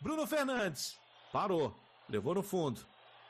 [0.00, 0.96] Bruno Fernandes.
[1.32, 1.74] Parou.
[2.08, 2.80] Levou no fundo.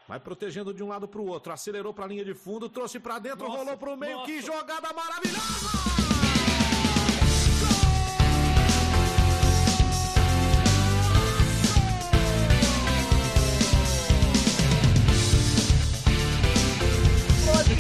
[0.07, 1.53] Vai protegendo de um lado para o outro.
[1.53, 4.19] Acelerou para a linha de fundo, trouxe para dentro, nossa, rolou para o meio.
[4.19, 4.27] Nossa.
[4.27, 5.91] Que jogada maravilhosa!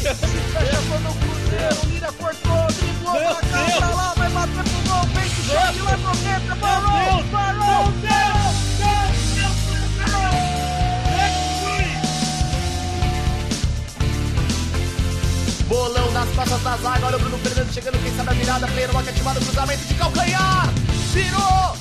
[0.00, 5.28] Fecha no Cruzeiro, Lira cortou, driblou pra cá, pra lá, vai bater pro gol, vem
[5.28, 8.39] que chute lá pro dentro, parou, parou,
[15.70, 18.98] Bolão nas costas da zaga, olha o Bruno Fernandes chegando, quem sabe a virada, pleno,
[18.98, 20.68] ativado, cruzamento de calcanhar,
[21.12, 21.76] virou,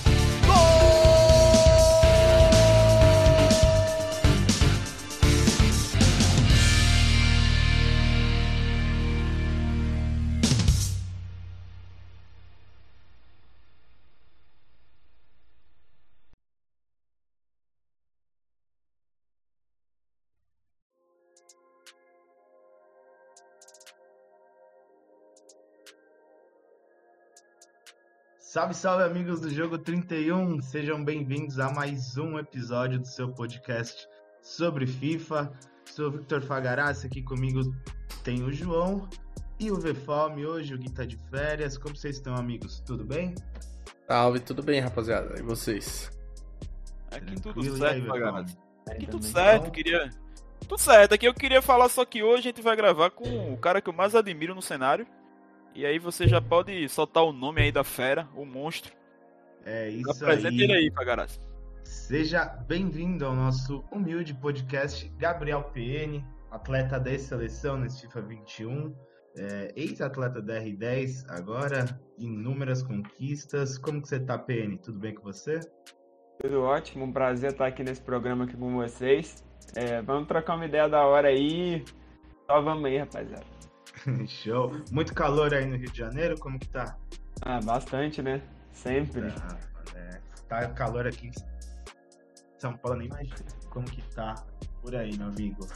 [28.52, 30.59] Salve, salve, amigos do Jogo 31!
[30.59, 34.08] Sejam bem-vindos a mais um episódio do seu podcast
[34.41, 35.53] sobre FIFA.
[35.86, 37.61] Sou o Victor Fagarassi, aqui comigo
[38.23, 39.08] tem o João
[39.59, 40.33] e o VFOM.
[40.47, 41.78] Hoje o Gui tá de férias.
[41.78, 42.80] Como vocês estão, amigos?
[42.80, 43.36] Tudo bem?
[44.08, 45.39] Salve, tudo bem, rapaziada.
[45.39, 46.09] E vocês?
[47.11, 48.58] Aqui tudo certo, Fagarassi.
[48.89, 50.09] Aqui tudo certo, queria...
[50.61, 53.58] Tudo certo, aqui eu queria falar só que hoje a gente vai gravar com o
[53.59, 55.06] cara que eu mais admiro no cenário,
[55.73, 58.94] e aí você já pode soltar o nome aí da fera, o monstro.
[59.66, 60.62] É isso Apresenta aí.
[60.62, 61.39] ele aí, Pagarazzi.
[61.84, 68.95] Seja bem-vindo ao nosso humilde podcast Gabriel PN, atleta da seleção nesse FIFA 21,
[69.38, 73.78] é, ex-atleta da R10, agora inúmeras conquistas.
[73.78, 74.78] Como que você tá, PN?
[74.78, 75.59] Tudo bem com você?
[76.42, 79.44] Tudo ótimo, um prazer estar aqui nesse programa aqui com vocês.
[79.75, 81.84] É, vamos trocar uma ideia da hora aí.
[82.47, 83.58] Só vamos aí, rapaziada.
[84.28, 84.72] Show.
[84.91, 86.97] Muito calor aí no Rio de Janeiro, como que tá?
[87.41, 88.41] Ah, bastante, né?
[88.72, 89.28] Sempre.
[89.28, 89.57] Ah,
[89.96, 91.31] é, tá calor aqui em
[92.57, 93.35] São Paulo, nem imagina
[93.69, 94.35] como que tá
[94.81, 95.68] por aí, meu amigo.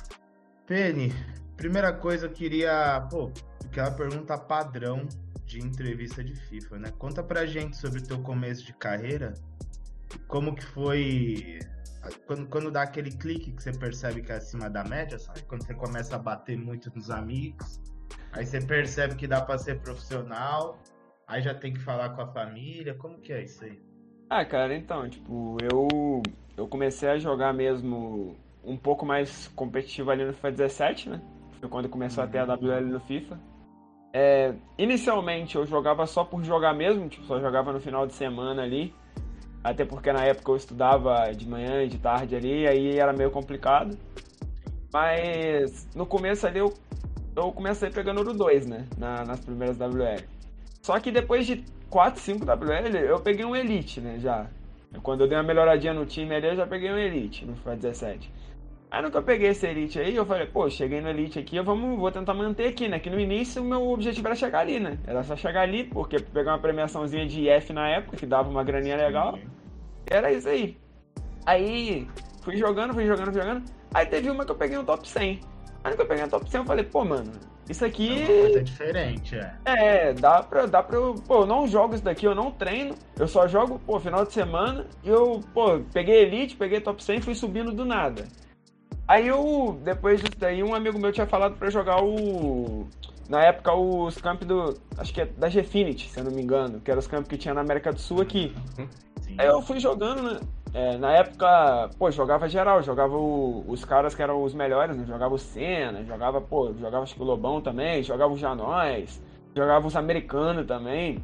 [0.66, 1.14] Penny,
[1.58, 3.32] primeira coisa eu queria, pô,
[3.66, 5.08] aquela pergunta padrão
[5.46, 6.92] de entrevista de FIFA, né?
[6.98, 9.34] Conta pra gente sobre o teu começo de carreira,
[10.28, 11.60] como que foi
[12.26, 15.42] quando, quando dá aquele clique que você percebe que é acima da média, sabe?
[15.44, 17.80] Quando você começa a bater muito nos amigos,
[18.32, 20.80] Aí você percebe que dá para ser profissional,
[21.28, 22.94] aí já tem que falar com a família.
[22.96, 23.80] Como que é isso aí?
[24.30, 25.88] Ah, cara, então, tipo, eu
[26.58, 31.22] eu comecei a jogar mesmo um pouco mais competitivo ali no FIFA 17, né?
[31.60, 32.30] Foi quando começou uhum.
[32.30, 33.40] a ter a WL no FIFA.
[34.16, 38.62] É, inicialmente eu jogava só por jogar mesmo, tipo, só jogava no final de semana
[38.62, 38.94] ali.
[39.64, 43.32] Até porque na época eu estudava de manhã e de tarde ali, aí era meio
[43.32, 43.98] complicado.
[44.92, 46.74] Mas no começo ali eu
[47.36, 48.86] eu comecei pegando o 2, né?
[48.98, 50.24] Na, nas primeiras WL.
[50.82, 54.18] Só que depois de 4, 5 WL, eu peguei um Elite, né?
[54.20, 54.48] Já.
[55.02, 57.76] Quando eu dei uma melhoradinha no time ali, eu já peguei um Elite no FIFA
[57.76, 58.32] 17.
[58.92, 61.56] Aí no que eu peguei esse Elite aí, eu falei, pô, cheguei no Elite aqui,
[61.56, 63.00] eu vamos, vou tentar manter aqui, né?
[63.00, 65.00] Que no início o meu objetivo era chegar ali, né?
[65.08, 68.64] Era só chegar ali, porque pegar uma premiaçãozinha de F na época, que dava uma
[68.64, 69.40] graninha legal.
[70.06, 70.78] Era isso aí.
[71.44, 72.08] Aí
[72.44, 73.64] fui jogando, fui jogando, fui jogando.
[73.92, 75.53] Aí teve uma que eu peguei um top 100.
[75.84, 77.32] Aí que eu peguei a top 100, eu falei, pô, mano,
[77.70, 78.22] isso aqui.
[78.22, 79.56] É coisa diferente, é.
[79.66, 81.16] É, dá pra, dá pra eu.
[81.28, 82.96] Pô, eu não jogo isso daqui, eu não treino.
[83.18, 84.86] Eu só jogo, pô, final de semana.
[85.04, 88.28] E eu, pô, peguei Elite, peguei top 100 e fui subindo do nada.
[89.08, 92.88] Aí eu, depois disso daí, um amigo meu tinha falado pra jogar o.
[93.30, 94.78] Na época, os campos do.
[94.98, 96.80] Acho que é da Gfinity, se eu não me engano.
[96.80, 98.56] Que eram os campos que tinha na América do Sul aqui.
[99.22, 99.36] Sim.
[99.38, 100.40] Aí eu fui jogando, né?
[100.74, 105.06] É, na época, pô, jogava geral, jogava o, os caras que eram os melhores, né?
[105.06, 109.22] Jogava o Senna, jogava, pô, jogava acho que o Lobão também, jogava o Janóis,
[109.56, 111.24] jogava os americanos também.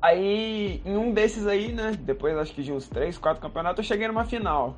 [0.00, 3.88] Aí, em um desses aí, né, depois acho que de uns 3, 4 campeonatos, eu
[3.88, 4.76] cheguei numa final.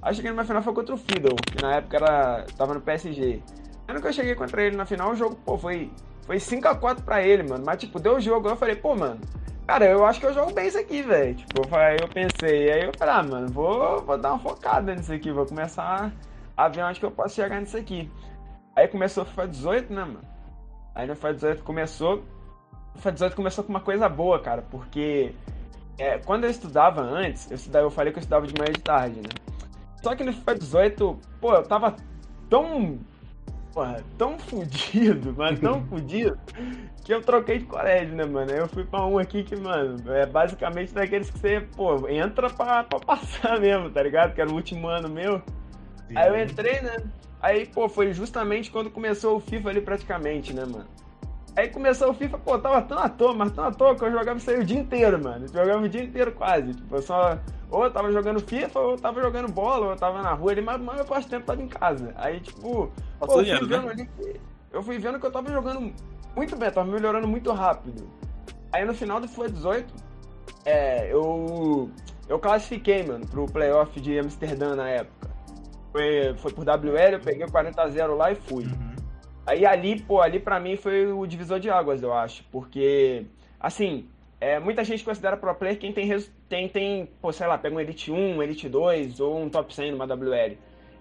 [0.00, 3.42] Aí cheguei numa final foi contra o Fiddle, que na época era, tava no PSG.
[3.86, 5.90] Aí que eu cheguei contra ele na final, o jogo, pô, foi,
[6.22, 7.64] foi 5x4 pra ele, mano.
[7.66, 9.20] Mas, tipo, deu o jogo, eu falei, pô, mano,
[9.66, 11.34] Cara, eu acho que eu jogo bem isso aqui, velho.
[11.34, 15.12] Tipo, aí eu pensei, aí eu falei, ah, mano, vou, vou dar uma focada nisso
[15.12, 16.12] aqui, vou começar
[16.54, 18.10] a ver onde que eu posso chegar nisso aqui.
[18.76, 20.20] Aí começou o FIFA 18, né, mano?
[20.94, 22.22] Aí no FIFA 18 começou.
[22.94, 25.34] O FIFA 18 começou com uma coisa boa, cara, porque
[25.96, 28.74] é, quando eu estudava antes, eu, estudava, eu falei que eu estudava de manhã e
[28.74, 29.30] de tarde, né?
[30.02, 31.96] Só que no FIFA 18, pô, eu tava
[32.50, 32.98] tão
[33.72, 36.38] porra, tão fudido, mas tão fudido,
[37.04, 38.50] que eu troquei de colégio, né, mano?
[38.50, 42.48] Aí eu fui pra um aqui que, mano, é basicamente daqueles que você, pô, entra
[42.48, 44.34] pra, pra passar mesmo, tá ligado?
[44.34, 45.42] Que era o último ano meu.
[46.08, 46.16] Sim.
[46.16, 46.96] Aí eu entrei, né?
[47.42, 50.86] Aí, pô, foi justamente quando começou o FIFA ali praticamente, né, mano?
[51.54, 54.10] Aí começou o FIFA, pô, tava tão à toa, mas tão à toa que eu
[54.10, 55.44] jogava isso aí o dia inteiro, mano.
[55.44, 56.72] Eu jogava o dia inteiro quase.
[56.72, 57.38] Tipo, eu só.
[57.70, 60.52] Ou eu tava jogando FIFA, ou eu tava jogando bola, ou eu tava na rua
[60.52, 62.14] ali, mas maior parte do tempo tava em casa.
[62.16, 62.90] Aí, tipo,
[63.20, 63.90] pô, eu, fui vendo né?
[63.90, 64.40] ali que,
[64.72, 65.92] eu fui vendo que eu tava jogando
[66.36, 68.08] muito bem, tava melhorando muito rápido.
[68.72, 69.94] Aí no final do FIFA 18,
[70.64, 71.90] é, eu.
[72.26, 75.28] Eu classifiquei, mano, pro playoff de Amsterdã na época.
[75.92, 78.64] Foi, foi por WL, eu peguei 40 a 0 lá e fui.
[78.64, 78.96] Uhum.
[79.46, 82.42] Aí ali, pô, ali pra mim foi o divisor de águas, eu acho.
[82.44, 83.26] Porque,
[83.60, 84.08] assim,
[84.40, 86.08] é, muita gente considera pro player quem tem,
[86.48, 89.72] tem, tem, pô, sei lá, pega um Elite 1, um Elite 2 ou um Top
[89.74, 90.56] 100 numa WL.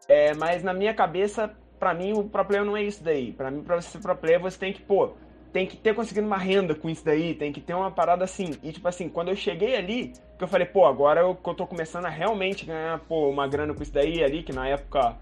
[0.08, 3.32] É, mas na minha cabeça, pra mim, o pro player não é isso daí.
[3.32, 5.14] Pra mim, pra você ser pro player, você tem que, pô,
[5.54, 8.56] tem que ter conseguido uma renda com isso daí, tem que ter uma parada assim.
[8.64, 11.68] E tipo assim, quando eu cheguei ali, que eu falei, pô, agora eu, eu tô
[11.68, 15.16] começando a realmente ganhar, pô, uma grana com isso daí ali, que na época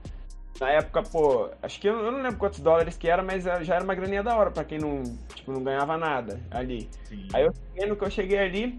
[0.59, 3.75] na época, pô, acho que eu, eu, não lembro quantos dólares que era, mas já
[3.75, 5.01] era uma graninha da hora pra quem não,
[5.33, 6.87] tipo, não ganhava nada ali.
[7.05, 7.27] Sim.
[7.33, 8.77] Aí eu no que eu cheguei ali,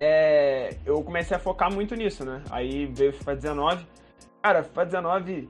[0.00, 2.42] é, eu comecei a focar muito nisso, né?
[2.50, 3.86] Aí veio o FIFA 19.
[4.40, 5.48] Cara, FIFA 19,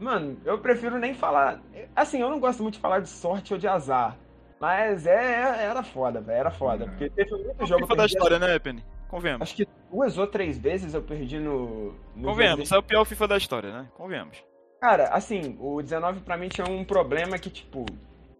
[0.00, 1.62] mano, eu prefiro nem falar.
[1.94, 4.18] Assim, eu não gosto muito de falar de sorte ou de azar.
[4.64, 6.38] Mas é, é era foda, velho.
[6.38, 6.86] Era foda.
[6.86, 7.82] Porque teve muito jogo.
[7.82, 8.82] FIFA da história, né, Penny?
[9.08, 9.42] Convenhamos.
[9.42, 11.92] Acho que duas ou três vezes eu perdi no.
[12.16, 13.86] no Convenhamos, é o pior FIFA da história, né?
[13.94, 14.42] Convenhamos.
[14.80, 17.84] Cara, assim, o 19 pra mim tinha um problema que, tipo,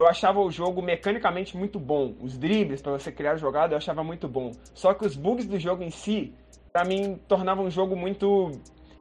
[0.00, 2.14] eu achava o jogo mecanicamente muito bom.
[2.18, 4.50] Os dribles para você criar jogada eu achava muito bom.
[4.72, 6.32] Só que os bugs do jogo em si,
[6.72, 8.50] para mim, tornavam um jogo muito.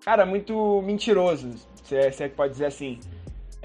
[0.03, 1.53] Cara, muito mentiroso,
[1.85, 2.99] se é, se é que pode dizer assim.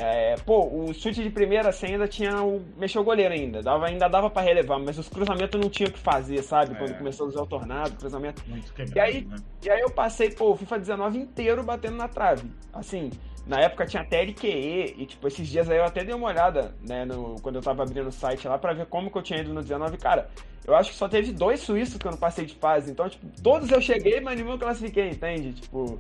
[0.01, 2.65] É, pô, o chute de primeira você ainda tinha o.
[2.77, 3.61] mexeu o goleiro ainda.
[3.61, 6.73] Dava, ainda dava para relevar, mas os cruzamentos não tinha o que fazer, sabe?
[6.73, 6.75] É.
[6.77, 8.41] Quando começou a usar o tornado, cruzamento.
[8.47, 9.37] Muito quebrado, e aí, né?
[9.65, 12.49] e aí eu passei, pô, o FIFA 19 inteiro batendo na trave.
[12.73, 13.11] Assim,
[13.45, 16.77] na época tinha até LQE, e tipo, esses dias aí eu até dei uma olhada,
[16.87, 19.41] né, no, quando eu tava abrindo o site lá pra ver como que eu tinha
[19.41, 19.97] ido no 19.
[19.97, 20.31] Cara,
[20.65, 22.91] eu acho que só teve dois suíços que eu não passei de fase.
[22.93, 25.55] Então, tipo, todos eu cheguei, mas nenhum eu classifiquei, entende?
[25.55, 25.99] Tipo.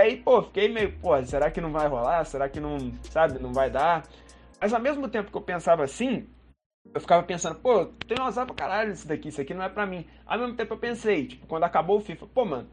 [0.00, 2.24] E aí, pô, fiquei meio, pô, será que não vai rolar?
[2.24, 4.02] Será que não, sabe, não vai dar?
[4.58, 6.26] Mas ao mesmo tempo que eu pensava assim,
[6.94, 9.68] eu ficava pensando, pô, tem um azar pra caralho isso daqui, isso aqui não é
[9.68, 10.06] pra mim.
[10.24, 12.66] Ao mesmo tempo eu pensei, tipo, quando acabou o FIFA, pô, mano,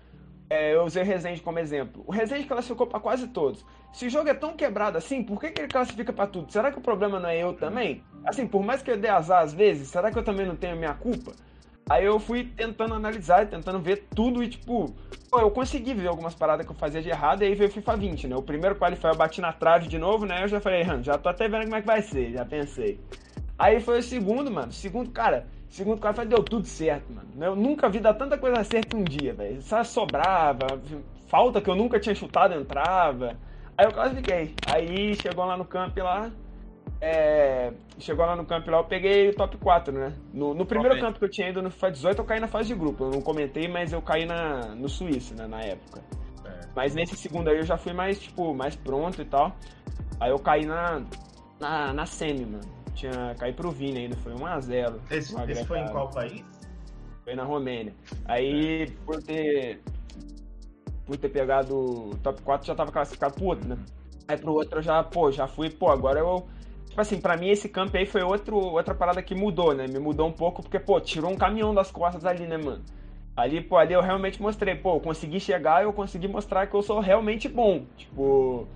[0.49, 2.01] é, eu usei o Resende como exemplo.
[2.07, 3.65] O Resende classificou para quase todos.
[3.91, 6.49] Se o jogo é tão quebrado assim, por que, que ele classifica para tudo?
[6.49, 8.05] Será que o problema não é eu também?
[8.23, 10.77] Assim, por mais que eu dê azar às vezes, será que eu também não tenho
[10.77, 11.33] minha culpa?
[11.89, 14.93] Aí eu fui tentando analisar, tentando ver tudo e, tipo,
[15.29, 17.73] pô, eu consegui ver algumas paradas que eu fazia de errado, e aí veio o
[17.73, 18.35] FIFA 20, né?
[18.35, 20.43] O primeiro qualifier eu bati na trave de novo, né?
[20.43, 22.99] Eu já falei, já tô até vendo como é que vai ser, já pensei.
[23.57, 24.71] Aí foi o segundo, mano.
[24.71, 27.27] Segundo, cara, Segundo quadro deu tudo certo, mano.
[27.39, 29.61] Eu nunca vi dar tanta coisa certa um dia, velho.
[29.61, 30.65] Só sobrava,
[31.27, 33.35] falta que eu nunca tinha chutado entrava.
[33.77, 34.55] Aí eu classifiquei.
[34.65, 36.31] Aí chegou lá no camp lá.
[36.99, 40.13] É, chegou lá no camp lá, eu peguei o top 4, né?
[40.33, 42.69] No, no primeiro camp que eu tinha ido no FIFA 18, eu caí na fase
[42.69, 43.05] de grupo.
[43.05, 46.01] Eu não comentei, mas eu caí na, no Suíço, né, na época.
[46.45, 46.59] É.
[46.75, 49.55] Mas nesse segundo aí eu já fui mais, tipo, mais pronto e tal.
[50.19, 51.03] Aí eu caí na,
[51.59, 54.99] na, na semi, mano tinha caído pro Vini ainda, foi 1x0.
[55.11, 56.43] Esse, esse foi em qual país?
[57.23, 57.93] Foi na Romênia.
[58.25, 59.81] Aí, por ter
[61.05, 63.77] por ter pegado o top 4, já tava classificado pro outro, né?
[64.27, 66.47] Aí pro outro eu já, pô, já fui, pô, agora eu.
[66.97, 69.85] Tipo assim, pra mim esse campo aí foi outro, outra parada que mudou, né?
[69.87, 72.83] Me mudou um pouco, porque, pô, tirou um caminhão das costas ali, né, mano?
[73.35, 76.81] Ali, pô, ali eu realmente mostrei, pô, eu consegui chegar, eu consegui mostrar que eu
[76.81, 77.85] sou realmente bom.
[77.95, 78.67] Tipo,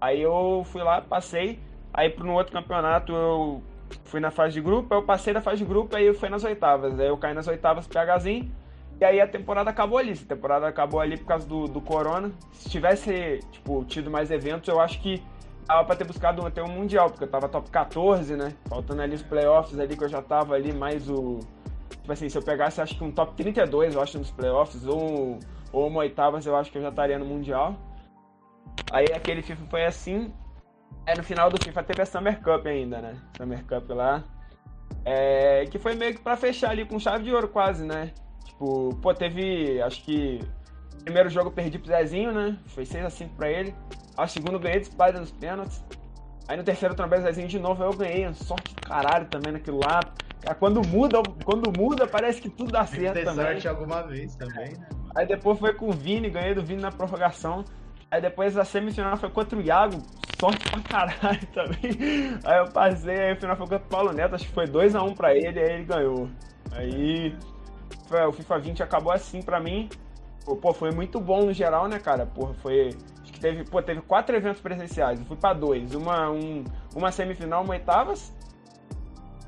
[0.00, 1.60] aí eu fui lá, passei,
[1.92, 3.62] Aí no outro campeonato eu
[4.04, 6.44] fui na fase de grupo, eu passei da fase de grupo, aí eu fui nas
[6.44, 6.98] oitavas.
[6.98, 8.50] Aí eu caí nas oitavas PHzinho.
[8.98, 10.12] E aí a temporada acabou ali.
[10.12, 12.32] A temporada acabou ali por causa do, do Corona.
[12.52, 15.22] Se tivesse, tipo, tido mais eventos, eu acho que
[15.66, 18.54] dava pra ter buscado até um Mundial, porque eu tava top 14, né?
[18.68, 21.40] Faltando ali os playoffs ali que eu já tava ali, mais o.
[21.90, 25.38] Tipo assim, se eu pegasse acho que um top 32, eu acho, nos playoffs, ou,
[25.72, 27.76] ou uma oitavas, eu acho que eu já estaria no Mundial.
[28.92, 30.32] Aí aquele FIFA foi assim.
[31.04, 33.16] É, no final do FIFA teve a Summer Cup ainda, né?
[33.36, 34.24] Summer Cup lá.
[35.04, 38.12] É, que foi meio que pra fechar ali com chave de ouro quase, né?
[38.44, 40.40] Tipo, pô, teve, acho que
[41.06, 42.58] primeiro jogo eu perdi pro Zezinho, né?
[42.66, 43.72] Foi 6x5 pra ele.
[44.16, 45.82] Ao segundo ganhei de Spider nos pênaltis.
[46.48, 48.34] Aí no terceiro também o Zezinho de novo, aí eu ganhei.
[48.34, 50.00] Sorte de caralho também naquilo lá.
[50.58, 53.46] Quando muda, quando muda, parece que tudo dá certo Tem também.
[53.46, 54.88] sorte alguma vez também, né?
[55.14, 57.64] Aí depois foi com o Vini, ganhei do Vini na prorrogação.
[58.10, 60.02] Aí depois a semifinal foi contra o Iago,
[60.40, 62.38] sorte pra caralho também.
[62.44, 65.08] Aí eu passei, aí o final foi contra o Paulo Neto, acho que foi 2x1
[65.08, 66.28] um pra ele, aí ele ganhou.
[66.72, 67.34] Aí
[68.28, 69.88] o FIFA 20 acabou assim pra mim.
[70.54, 72.24] Pô, foi muito bom no geral, né, cara?
[72.24, 72.96] Porra, foi.
[73.22, 75.18] Acho que teve, pô, teve quatro eventos presenciais.
[75.18, 75.92] Eu fui pra dois.
[75.94, 76.62] Uma, um,
[76.94, 78.32] uma semifinal, uma oitavas.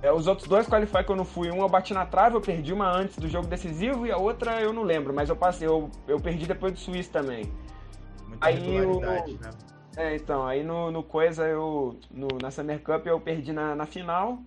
[0.02, 2.40] É, os outros dois qualify que eu não fui, um eu bati na trave, eu
[2.40, 5.66] perdi uma antes do jogo decisivo e a outra eu não lembro, mas eu passei,
[5.66, 7.52] eu, eu perdi depois do Suíço também.
[8.28, 9.24] Muita aí eu, né?
[9.96, 11.98] É, então, aí no, no coisa eu.
[12.08, 14.38] No, na Summer Cup eu perdi na, na final.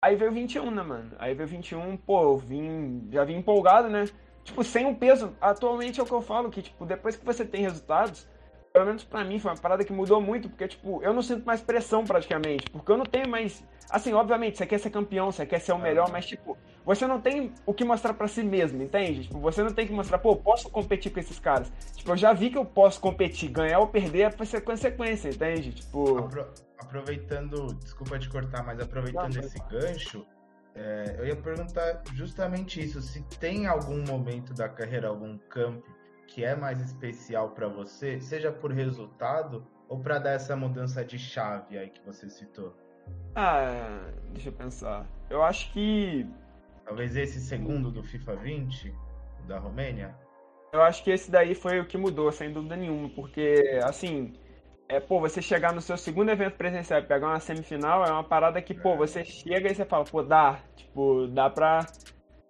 [0.00, 1.10] Aí veio 21, né, mano?
[1.18, 3.08] Aí veio 21, pô, eu vim.
[3.10, 4.04] Já vim empolgado, né?
[4.44, 5.34] Tipo, sem um peso.
[5.40, 8.28] Atualmente é o que eu falo, que, tipo, depois que você tem resultados,
[8.72, 11.44] pelo menos pra mim, foi uma parada que mudou muito, porque, tipo, eu não sinto
[11.44, 13.64] mais pressão praticamente, porque eu não tenho mais.
[13.88, 17.20] Assim, obviamente, você quer ser campeão, você quer ser o melhor, mas, tipo, você não
[17.20, 19.22] tem o que mostrar para si mesmo, entende?
[19.22, 21.72] Tipo, você não tem que mostrar, pô, eu posso competir com esses caras.
[21.94, 25.72] Tipo, eu já vi que eu posso competir, ganhar ou perder vai ser consequência, entende?
[25.72, 26.18] Tipo.
[26.18, 26.46] Apro
[26.78, 30.26] aproveitando, desculpa te cortar, mas aproveitando não, esse gancho,
[30.74, 35.88] é, eu ia perguntar justamente isso: se tem algum momento da carreira, algum campo
[36.26, 41.18] que é mais especial para você, seja por resultado ou para dar essa mudança de
[41.18, 42.74] chave aí que você citou?
[43.34, 45.06] Ah, deixa eu pensar.
[45.30, 46.26] Eu acho que.
[46.84, 48.94] Talvez esse segundo do FIFA 20,
[49.46, 50.14] da Romênia?
[50.72, 54.34] Eu acho que esse daí foi o que mudou, sem dúvida nenhuma, porque, assim,
[54.88, 58.24] é, pô, você chegar no seu segundo evento presencial e pegar uma semifinal é uma
[58.24, 61.86] parada que, pô, você chega e você fala, pô, dá, tipo, dá pra.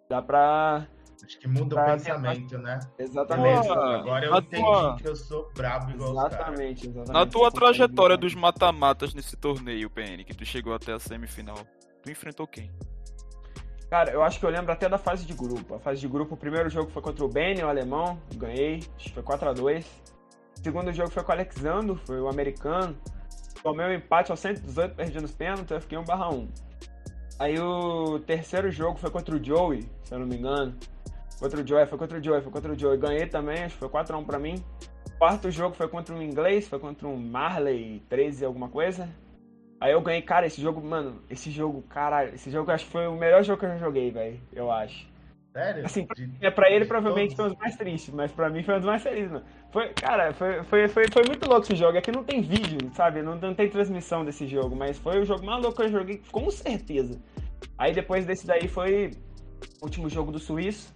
[0.08, 0.86] Dá pra
[1.24, 2.78] Acho que muda o pensamento, né?
[2.98, 3.68] Exatamente.
[3.68, 4.96] agora eu entendi tua...
[4.96, 7.12] que eu sou brabo igual exatamente, exatamente.
[7.12, 11.56] Na tua trajetória dos mata-matas nesse torneio, PN, que tu chegou até a semifinal,
[12.02, 12.70] tu enfrentou quem?
[13.88, 15.76] Cara, eu acho que eu lembro até da fase de grupo.
[15.76, 19.08] A fase de grupo, o primeiro jogo foi contra o Benny, o alemão, ganhei, acho
[19.08, 19.84] que foi 4x2.
[20.64, 22.96] Segundo jogo foi com o Alexandro, foi o americano.
[23.62, 26.48] Tomei um empate aos 118, perdi nos pênaltis, eu fiquei 1 1.
[27.38, 30.74] Aí o terceiro jogo foi contra o Joey, se eu não me engano.
[31.38, 32.96] Contra o Joey, foi contra o Joey, foi contra o Joey.
[32.96, 34.64] Ganhei também, acho que foi 4x1 pra mim.
[35.18, 39.06] Quarto jogo foi contra um inglês, foi contra um Marley 13 alguma coisa.
[39.78, 43.06] Aí eu ganhei, cara, esse jogo, mano, esse jogo, caralho, esse jogo acho que foi
[43.06, 45.06] o melhor jogo que eu já joguei, velho, eu acho.
[45.54, 45.86] Sério?
[45.86, 48.74] Assim, pra, é, pra ele provavelmente foi um dos mais tristes, mas pra mim foi
[48.74, 49.44] um dos mais felizes, mano.
[49.74, 51.98] Foi, cara, foi, foi, foi, foi muito louco esse jogo.
[51.98, 53.22] É que não tem vídeo, sabe?
[53.22, 56.22] Não, não tem transmissão desse jogo, mas foi o jogo mais louco que eu joguei,
[56.30, 57.20] com certeza.
[57.76, 59.10] Aí depois desse daí foi
[59.80, 60.94] o último jogo do Suíço.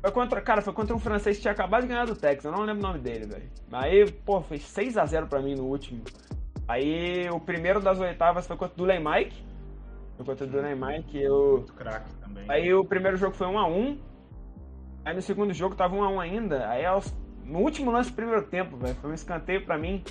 [0.00, 2.50] Foi contra, cara, foi contra um francês que tinha acabado de ganhar do Texas, eu
[2.50, 3.48] não lembro o nome dele, velho.
[3.70, 6.02] Aí, pô, foi 6x0 pra mim no último.
[6.66, 9.44] Aí o primeiro das oitavas foi contra o Dulem Mike.
[10.16, 11.22] Foi contra o Dulem Mike.
[11.22, 11.58] Eu...
[11.58, 12.44] Muito craque também.
[12.48, 13.96] Aí o primeiro jogo foi 1x1.
[15.04, 16.68] Aí no segundo jogo tava 1x1 ainda.
[16.68, 17.14] Aí aos...
[17.48, 20.02] no último lance do primeiro tempo, velho, foi um escanteio pra mim.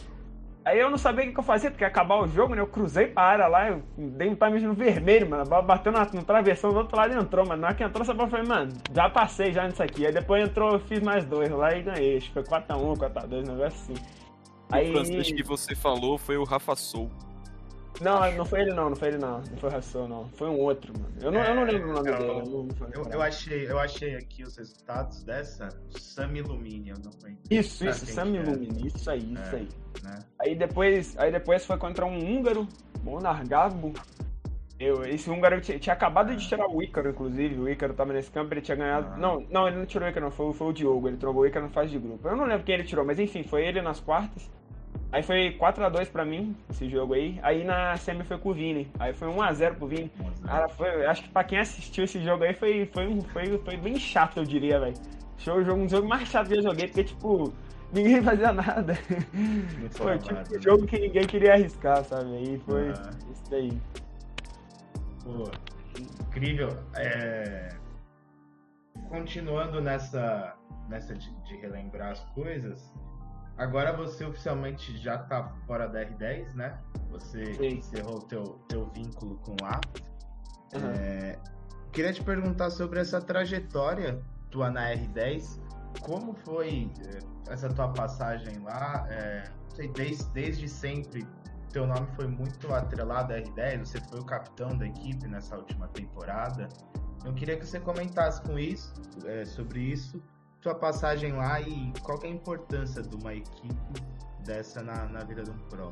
[0.65, 2.59] Aí eu não sabia o que eu fazia, porque ia acabar o jogo, né?
[2.59, 5.43] Eu cruzei pra área lá, eu dei um time no vermelho, mano.
[5.43, 7.61] A bola bateu na, no travessão do outro lado e entrou, mano.
[7.61, 10.05] Na hora que entrou, essa bola foi, mano, já passei já nisso aqui.
[10.05, 12.17] Aí depois entrou, eu fiz mais dois lá e ganhei.
[12.17, 13.93] Acho que foi 4x1, 4x2, um negócio assim.
[14.69, 14.89] Aí...
[14.89, 17.09] O francês que você falou foi o Rafa Sou.
[18.01, 19.39] Não, não foi ele não, não foi ele não.
[19.39, 20.29] Não foi o Rassou, não.
[20.29, 21.13] Foi um outro, mano.
[21.21, 22.31] Eu não, é, eu não lembro o nome eu, dele.
[22.31, 25.69] Eu, eu, eu, achei, eu achei aqui os resultados dessa.
[25.89, 27.39] Sam Illumine, eu não lembro.
[27.49, 28.87] Isso, isso, Sam Illumine.
[28.87, 29.67] Isso aí, isso é, aí.
[30.03, 30.19] Né?
[30.39, 32.67] Aí depois, aí depois foi contra um húngaro,
[33.03, 33.93] Monar Gabo.
[34.79, 37.59] Eu, esse húngaro tinha, tinha acabado de tirar o Ícaro, inclusive.
[37.59, 39.07] O Ícaro tava nesse campo, ele tinha ganhado.
[39.13, 39.17] Ah.
[39.17, 40.31] Não, não, ele não tirou o Ícaro, não.
[40.31, 41.07] Foi, foi o Diogo.
[41.07, 42.27] Ele trocou o Ícaro no fase de grupo.
[42.27, 44.51] Eu não lembro quem ele tirou, mas enfim, foi ele nas quartas.
[45.11, 47.39] Aí foi 4x2 pra mim, esse jogo aí.
[47.41, 48.91] Aí na semi foi com o Vini.
[48.99, 50.11] Aí foi 1x0 pro Vini.
[50.45, 53.97] Cara, foi, acho que pra quem assistiu esse jogo aí foi, foi, foi, foi bem
[53.97, 54.95] chato, eu diria, velho.
[55.37, 57.53] Jogo, um jogo mais chato que eu joguei, porque, tipo,
[57.93, 58.95] ninguém fazia nada.
[59.91, 62.35] Foi tipo um jogo que ninguém queria arriscar, sabe?
[62.35, 63.09] Aí foi ah.
[63.31, 63.81] isso daí.
[65.23, 65.49] Pô,
[65.97, 66.69] incrível.
[66.95, 67.69] É...
[69.09, 70.55] Continuando nessa,
[70.89, 72.91] nessa de, de relembrar as coisas,
[73.57, 76.79] Agora você oficialmente já está fora da R10, né?
[77.09, 77.77] Você Sim.
[77.77, 79.81] encerrou o teu, teu vínculo com lá.
[80.75, 80.91] Uhum.
[80.91, 81.39] É,
[81.91, 84.21] queria te perguntar sobre essa trajetória
[84.51, 85.59] tua na R10.
[86.01, 89.07] Como foi é, essa tua passagem lá?
[89.09, 91.27] É, sei, desde, desde sempre,
[91.71, 93.79] teu nome foi muito atrelado à R10.
[93.79, 96.69] Você foi o capitão da equipe nessa última temporada.
[97.25, 98.93] Eu queria que você comentasse com isso,
[99.25, 100.21] é, sobre isso
[100.61, 104.01] sua passagem lá e qual é a importância de uma equipe
[104.45, 105.91] dessa na, na vida de um pro?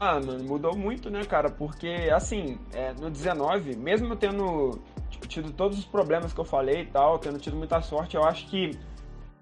[0.00, 1.48] Ah, mano, mudou muito, né, cara?
[1.48, 4.80] Porque, assim, é, no 19, mesmo eu tendo
[5.28, 8.46] tido todos os problemas que eu falei e tal, tendo tido muita sorte, eu acho
[8.48, 8.78] que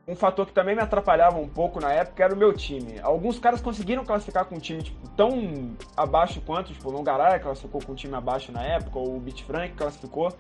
[0.07, 2.99] um fator que também me atrapalhava um pouco na época era o meu time.
[3.01, 7.81] Alguns caras conseguiram classificar com um time tipo, tão abaixo quanto, tipo, o Longaray classificou
[7.81, 10.33] com um time abaixo na época, ou o Beat Frank classificou.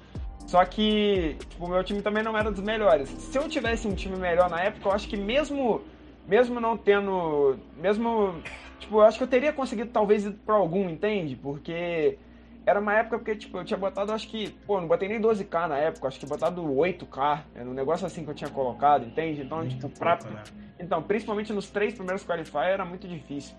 [0.47, 3.09] Só que, tipo, o meu time também não era dos melhores.
[3.09, 5.83] Se eu tivesse um time melhor na época, eu acho que mesmo
[6.27, 8.35] mesmo não tendo, mesmo,
[8.79, 11.37] tipo, eu acho que eu teria conseguido talvez ir pra algum, entende?
[11.37, 12.19] Porque
[12.65, 15.69] era uma época que, tipo, eu tinha botado, acho que, pô, não botei nem 12k
[15.69, 19.43] na época, acho que botado 8k, era um negócio assim que eu tinha colocado, entende?
[19.43, 20.19] Então, tipo, pra...
[20.25, 20.43] Né?
[20.79, 23.55] Então, principalmente nos três primeiros qualifiers era muito difícil.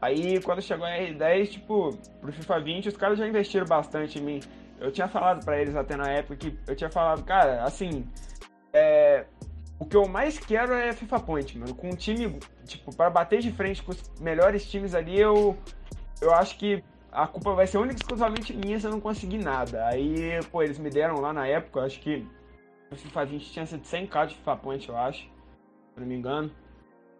[0.00, 4.22] Aí, quando chegou a R10, tipo, pro FIFA 20, os caras já investiram bastante em
[4.22, 4.40] mim.
[4.80, 8.06] Eu tinha falado para eles até na época que eu tinha falado, cara, assim,
[8.72, 9.26] é,
[9.78, 11.74] o que eu mais quero é FIFA Point, mano.
[11.74, 15.56] Com um time, tipo, para bater de frente com os melhores times ali, eu,
[16.20, 16.82] eu acho que
[17.12, 19.86] a culpa vai ser única e exclusivamente minha se eu não conseguir nada.
[19.86, 22.26] Aí, pô, eles me deram lá na época, acho que
[22.90, 26.50] o FIFA 20 tinha sido 100k de FIFA Point, eu acho, se não me engano.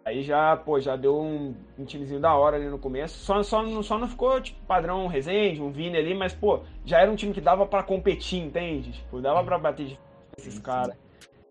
[0.09, 3.19] Aí já, pô, já deu um, um timezinho da hora ali no começo.
[3.19, 7.11] Só, só, só não ficou, tipo, padrão Resende, um Vini ali, mas, pô, já era
[7.11, 8.93] um time que dava para competir, entende?
[8.93, 10.01] Tipo, dava pra bater de
[10.39, 10.97] esses caras.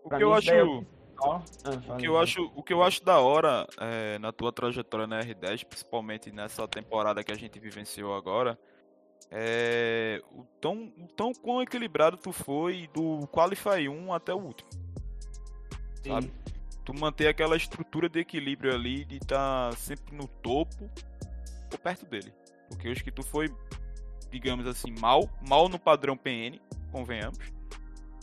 [0.02, 0.50] O que eu acho...
[1.20, 1.40] Ah,
[1.88, 5.20] o, que eu acho, o que eu acho da hora é, na tua trajetória na
[5.20, 8.58] R10, principalmente nessa temporada que a gente vivenciou agora,
[9.30, 14.70] é o tão, o tão quão equilibrado tu foi do Qualify 1 até o último.
[16.02, 16.10] Sim.
[16.10, 16.32] Sabe?
[16.88, 20.90] Tu manter aquela estrutura de equilíbrio ali de estar tá sempre no topo
[21.70, 22.32] ou perto dele.
[22.66, 23.54] Porque hoje que tu foi,
[24.30, 26.58] digamos assim, mal, mal no padrão PN,
[26.90, 27.52] convenhamos,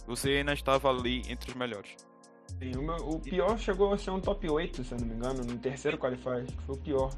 [0.08, 1.96] você ainda estava ali entre os melhores.
[2.58, 5.14] Sim, o, meu, o, pior chegou a ser um top 8, se eu não me
[5.14, 7.14] engano, no terceiro qualify, acho que foi o pior.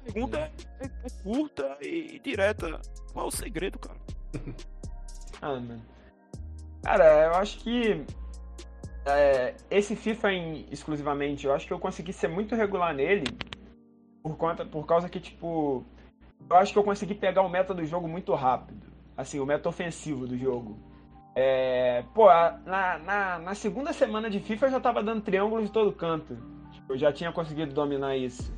[0.00, 2.80] A pergunta é, é, é curta e, direta.
[3.12, 4.00] Qual é o segredo, cara?
[5.40, 5.86] ah, mano.
[6.82, 8.04] Cara, eu acho que
[9.06, 13.24] é, esse FIFA em, exclusivamente, eu acho que eu consegui ser muito regular nele
[14.22, 15.84] por conta, por causa que, tipo,
[16.48, 18.86] eu acho que eu consegui pegar o meta do jogo muito rápido.
[19.16, 20.78] Assim, o meta ofensivo do jogo.
[21.34, 25.70] É, pô, na, na, na, segunda semana de FIFA eu já tava dando triângulo de
[25.70, 26.36] todo canto.
[26.72, 28.52] Tipo, eu já tinha conseguido dominar isso.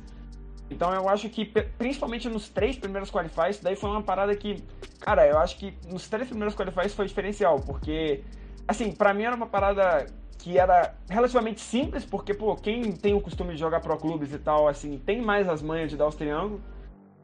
[0.69, 1.45] Então eu acho que,
[1.77, 4.63] principalmente nos três primeiros qualifies, daí foi uma parada que,
[4.99, 8.23] cara, eu acho que nos três primeiros qualifies foi diferencial, porque,
[8.67, 10.07] assim, para mim era uma parada
[10.43, 14.37] que era relativamente simples, porque, pô, quem tem o costume de jogar pro clubes e
[14.37, 16.59] tal, assim, tem mais as manhas de dar os triângulos.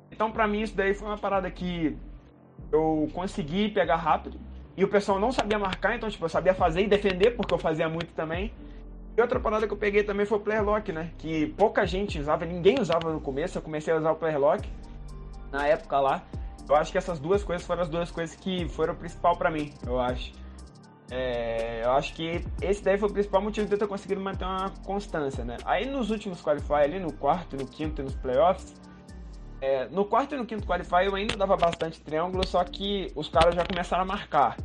[0.10, 1.97] Então, para mim, isso daí foi uma parada que
[2.71, 4.39] eu consegui pegar rápido.
[4.77, 7.58] E o pessoal não sabia marcar, então, tipo, eu sabia fazer e defender, porque eu
[7.58, 8.53] fazia muito também.
[9.17, 11.12] E outra parada que eu peguei também foi o player lock, né?
[11.17, 13.58] Que pouca gente usava, ninguém usava no começo.
[13.58, 14.65] Eu comecei a usar o player lock
[15.51, 16.23] na época lá.
[16.69, 19.51] Eu acho que essas duas coisas foram as duas coisas que foram o principal para
[19.51, 20.32] mim, eu acho.
[21.11, 24.45] É, eu acho que esse daí foi o principal motivo de eu ter conseguido manter
[24.45, 25.57] uma constância, né?
[25.65, 28.75] Aí nos últimos qualify, ali no quarto, no quinto e nos playoffs,
[29.61, 33.27] é, no quarto e no quinto qualify eu ainda dava bastante triângulo, só que os
[33.27, 34.55] caras já começaram a marcar.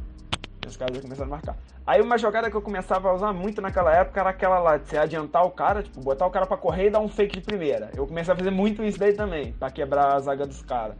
[0.66, 1.56] Os caras já começaram a marcar.
[1.86, 4.88] Aí uma jogada que eu começava a usar muito naquela época era aquela lá de
[4.88, 7.44] você adiantar o cara, tipo, botar o cara para correr e dar um fake de
[7.44, 7.90] primeira.
[7.94, 10.96] Eu comecei a fazer muito isso daí também, para quebrar a zaga dos caras.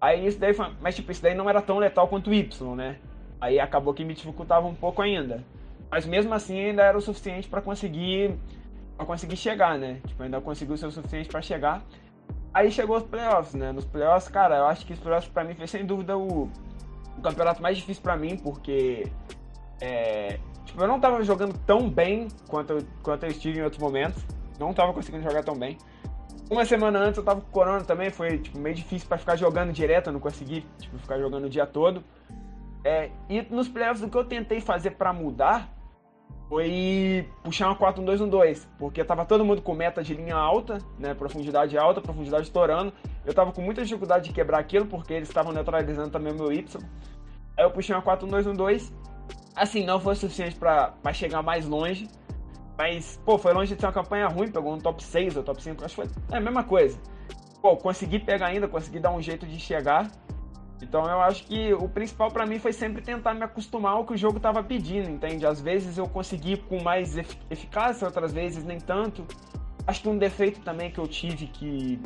[0.00, 0.66] Aí isso daí foi.
[0.80, 2.96] Mas tipo, isso daí não era tão letal quanto o Y, né?
[3.40, 5.42] Aí acabou que me dificultava um pouco ainda.
[5.90, 8.34] Mas mesmo assim ainda era o suficiente para conseguir
[8.96, 9.98] para conseguir chegar, né?
[10.06, 11.82] Tipo, ainda conseguiu ser o suficiente para chegar.
[12.52, 13.72] Aí chegou os playoffs, né?
[13.72, 16.50] Nos playoffs, cara, eu acho que os playoffs pra mim foi sem dúvida o,
[17.16, 19.10] o campeonato mais difícil para mim, porque
[19.80, 23.80] é, tipo, eu não tava jogando tão bem quanto, eu, quanto eu estive em outros
[23.80, 24.22] momentos.
[24.58, 25.78] Não tava conseguindo jogar tão bem.
[26.50, 29.72] Uma semana antes eu tava com corona também, foi tipo, meio difícil para ficar jogando
[29.72, 32.04] direto, eu não consegui tipo, ficar jogando o dia todo.
[32.84, 35.68] É, e nos playoffs o que eu tentei fazer para mudar
[36.48, 41.78] foi puxar uma 4-1-2-1-2, porque tava todo mundo com meta de linha alta, né, profundidade
[41.78, 42.92] alta, profundidade estourando.
[43.24, 46.52] Eu tava com muita dificuldade de quebrar aquilo, porque eles estavam neutralizando também o meu
[46.52, 46.82] Y.
[47.56, 48.92] Aí eu puxei uma 4-1-2-1-2.
[49.54, 52.08] Assim, não foi suficiente para chegar mais longe,
[52.76, 55.62] mas, pô, foi longe de ser uma campanha ruim, pegou um top 6 ou top
[55.62, 56.98] 5, acho que foi é a mesma coisa.
[57.60, 60.10] Pô, consegui pegar ainda, consegui dar um jeito de chegar.
[60.82, 64.14] Então eu acho que o principal para mim foi sempre tentar me acostumar ao que
[64.14, 65.46] o jogo estava pedindo, entende?
[65.46, 67.16] Às vezes eu consegui com mais
[67.50, 69.26] eficácia, outras vezes nem tanto.
[69.86, 72.00] Acho que um defeito também que eu tive que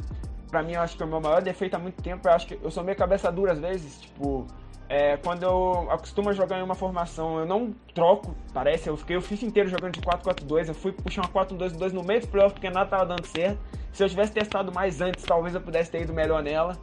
[0.54, 2.46] para mim eu acho que é o meu maior defeito há muito tempo, eu acho
[2.46, 4.46] que eu sou meio cabeça dura às vezes, tipo,
[4.88, 9.16] é, quando eu acostumo a jogar em uma formação, eu não troco, parece, eu fiquei
[9.16, 12.54] o FIFA inteiro jogando de 4-4-2, eu fui puxar uma 4-2-2 no meio do playoff
[12.54, 13.58] porque nada tava dando certo.
[13.92, 16.76] Se eu tivesse testado mais antes, talvez eu pudesse ter ido melhor nela.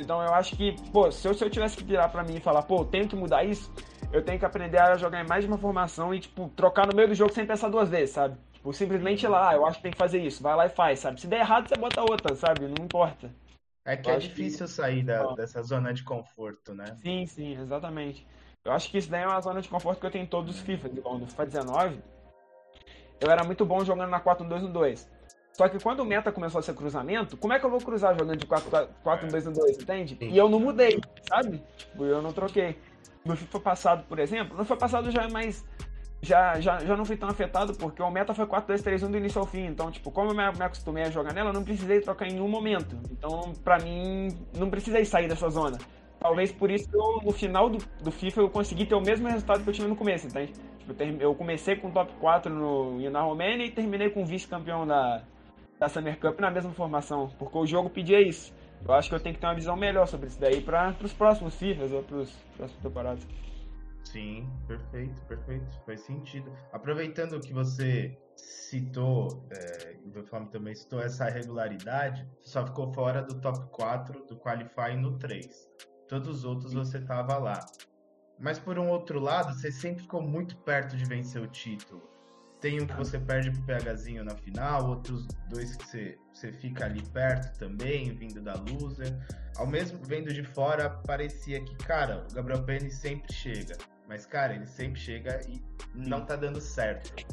[0.00, 2.40] Então eu acho que, pô, se eu, se eu tivesse que virar pra mim e
[2.40, 3.72] falar, pô, tenho que mudar isso,
[4.12, 6.94] eu tenho que aprender a jogar em mais de uma formação e, tipo, trocar no
[6.94, 8.36] meio do jogo sem pensar duas vezes, sabe?
[8.52, 11.00] Tipo, simplesmente ir lá, eu acho que tem que fazer isso, vai lá e faz,
[11.00, 11.20] sabe?
[11.20, 12.66] Se der errado, você bota outra, sabe?
[12.66, 13.30] Não importa.
[13.84, 16.84] É que Eu é difícil que- sair da- dessa zona de conforto, né?
[17.02, 18.26] Sim, sim, exatamente.
[18.64, 20.56] Eu acho que isso daí é uma zona de conforto que eu tenho em todos
[20.56, 20.88] os FIFA.
[20.88, 21.98] Igual no FIFA 19,
[23.20, 25.08] eu era muito bom jogando na 4-1-2-1-2.
[25.58, 28.16] Só que quando o meta começou a ser cruzamento, como é que eu vou cruzar
[28.16, 30.16] jogando de 4-1-2-1-2, entende?
[30.20, 31.60] E eu não mudei, sabe?
[31.76, 32.78] Tipo, eu não troquei.
[33.24, 35.66] No FIFA passado, por exemplo, no FIFA passado já é mais.
[36.22, 39.46] Já, já, já não fui tão afetado porque o meta foi 4-2-3-1 do início ao
[39.46, 39.66] fim.
[39.66, 42.34] Então, tipo, como eu me, me acostumei a jogar nela, eu não precisei trocar em
[42.34, 42.96] nenhum momento.
[43.10, 45.76] Então, pra mim, não precisei sair dessa zona.
[46.20, 49.64] Talvez por isso eu, no final do, do FIFA eu consegui ter o mesmo resultado
[49.64, 50.52] que eu tinha no começo, entende?
[50.78, 55.22] Tipo, eu comecei com top 4 no, na Romênia e terminei com vice-campeão da,
[55.78, 58.52] da Summer Cup na mesma formação, porque o jogo pedia isso.
[58.84, 61.12] Eu acho que eu tenho que ter uma visão melhor sobre isso daí para os
[61.12, 63.26] próximos FIFAs ou para os próximos temporadas.
[64.04, 65.66] Sim, perfeito, perfeito.
[65.84, 66.50] Faz sentido.
[66.72, 73.38] Aproveitando que você citou, é, o Vefame também citou essa regularidade, só ficou fora do
[73.40, 75.68] top 4 do Qualify no 3.
[76.08, 77.60] Todos os outros você tava lá.
[78.38, 82.08] Mas por um outro lado, você sempre ficou muito perto de vencer o título.
[82.60, 86.86] Tem um que você perde pro PHzinho na final, outros dois que você, você fica
[86.86, 89.16] ali perto também, vindo da loser.
[89.56, 93.76] Ao mesmo vendo de fora, parecia que, cara, o Gabriel Penny sempre chega.
[94.08, 95.62] Mas, cara, ele sempre chega e
[95.94, 97.26] não tá dando certo.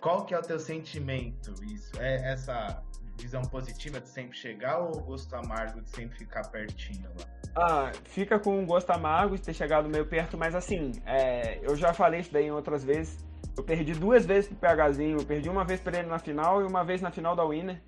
[0.00, 1.92] Qual que é o teu sentimento isso?
[2.00, 2.82] É essa
[3.18, 7.26] visão positiva de sempre chegar ou gosto amargo de sempre ficar pertinho lá?
[7.54, 11.76] Ah, fica com um gosto amargo de ter chegado meio perto, mas assim, é, eu
[11.76, 13.24] já falei isso daí em outras vezes.
[13.56, 16.64] Eu perdi duas vezes pro PHzinho, eu perdi uma vez pra ele na final e
[16.64, 17.80] uma vez na final da Winner.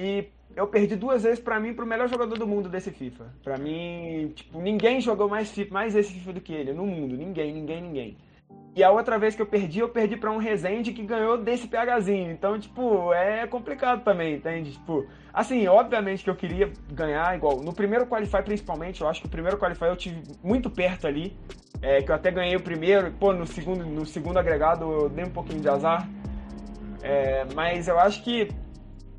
[0.00, 3.32] E eu perdi duas vezes pra mim pro melhor jogador do mundo desse FIFA.
[3.42, 7.16] Pra mim, tipo, ninguém jogou mais FIFA, mais esse FIFA do que ele no mundo,
[7.16, 8.16] ninguém, ninguém, ninguém.
[8.74, 11.68] E a outra vez que eu perdi, eu perdi pra um Resende que ganhou desse
[11.68, 12.30] PHzinho.
[12.30, 14.72] Então, tipo, é complicado também, entende?
[14.72, 17.62] Tipo, assim, obviamente que eu queria ganhar igual.
[17.62, 21.36] No primeiro Qualify, principalmente, eu acho que o primeiro Qualify eu tive muito perto ali.
[21.82, 25.24] É, que eu até ganhei o primeiro, pô, no segundo, no segundo agregado eu dei
[25.24, 26.08] um pouquinho de azar.
[27.02, 28.48] É, mas eu acho que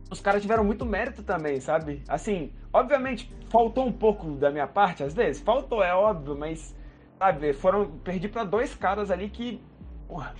[0.10, 2.02] os caras tiveram muito mérito também, sabe?
[2.08, 6.73] Assim, obviamente faltou um pouco da minha parte às vezes, faltou, é óbvio, mas
[7.19, 9.62] sabe, foram perdi pra dois caras ali que
[10.08, 10.34] porra,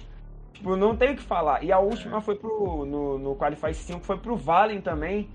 [0.54, 1.64] tipo, não tenho o que falar.
[1.64, 5.30] E a última foi pro no, no Qualify 5 foi pro Valen também.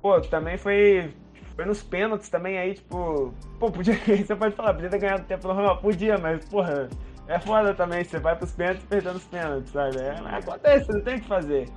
[0.00, 1.14] Pô, também foi
[1.54, 5.46] foi nos pênaltis também aí, tipo, pô, podia, você pode falar, podia ter ganhado tempo
[5.48, 6.88] normal, podia, mas porra,
[7.28, 9.98] é foda também, você vai pros pênaltis perdendo os pênaltis, sabe?
[9.98, 11.68] É, mas acontece, não tem o que fazer.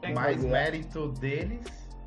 [0.00, 0.48] Que Mais fazer.
[0.48, 1.60] mérito deles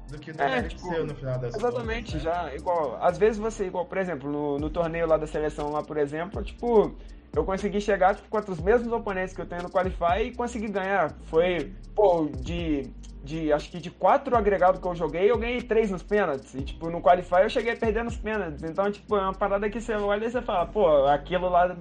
[0.10, 2.13] do que do É, mérito tipo, seu no final das Exatamente, contas.
[2.13, 2.19] né?
[2.19, 5.84] já, igual, às vezes você, igual, por exemplo, no, no torneio lá da seleção lá,
[5.84, 6.95] por exemplo, tipo,
[7.36, 10.67] eu consegui chegar tipo, contra os mesmos oponentes que eu tenho no Qualify e consegui
[10.69, 11.13] ganhar.
[11.25, 12.89] Foi, pô, de,
[13.23, 16.53] de, acho que de quatro agregados que eu joguei, eu ganhei três nos pênaltis.
[16.55, 18.63] E, tipo, no Qualify eu cheguei a perder nos pênaltis.
[18.63, 21.75] Então, tipo, é uma parada que você olha e você fala, pô, aquilo lá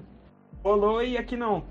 [0.63, 1.65] rolou e aqui não.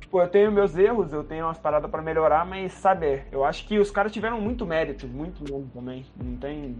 [0.00, 3.66] Tipo, eu tenho meus erros, eu tenho umas paradas pra melhorar, mas, sabe, eu acho
[3.66, 6.04] que os caras tiveram muito mérito, muito mesmo também.
[6.16, 6.76] Não tem,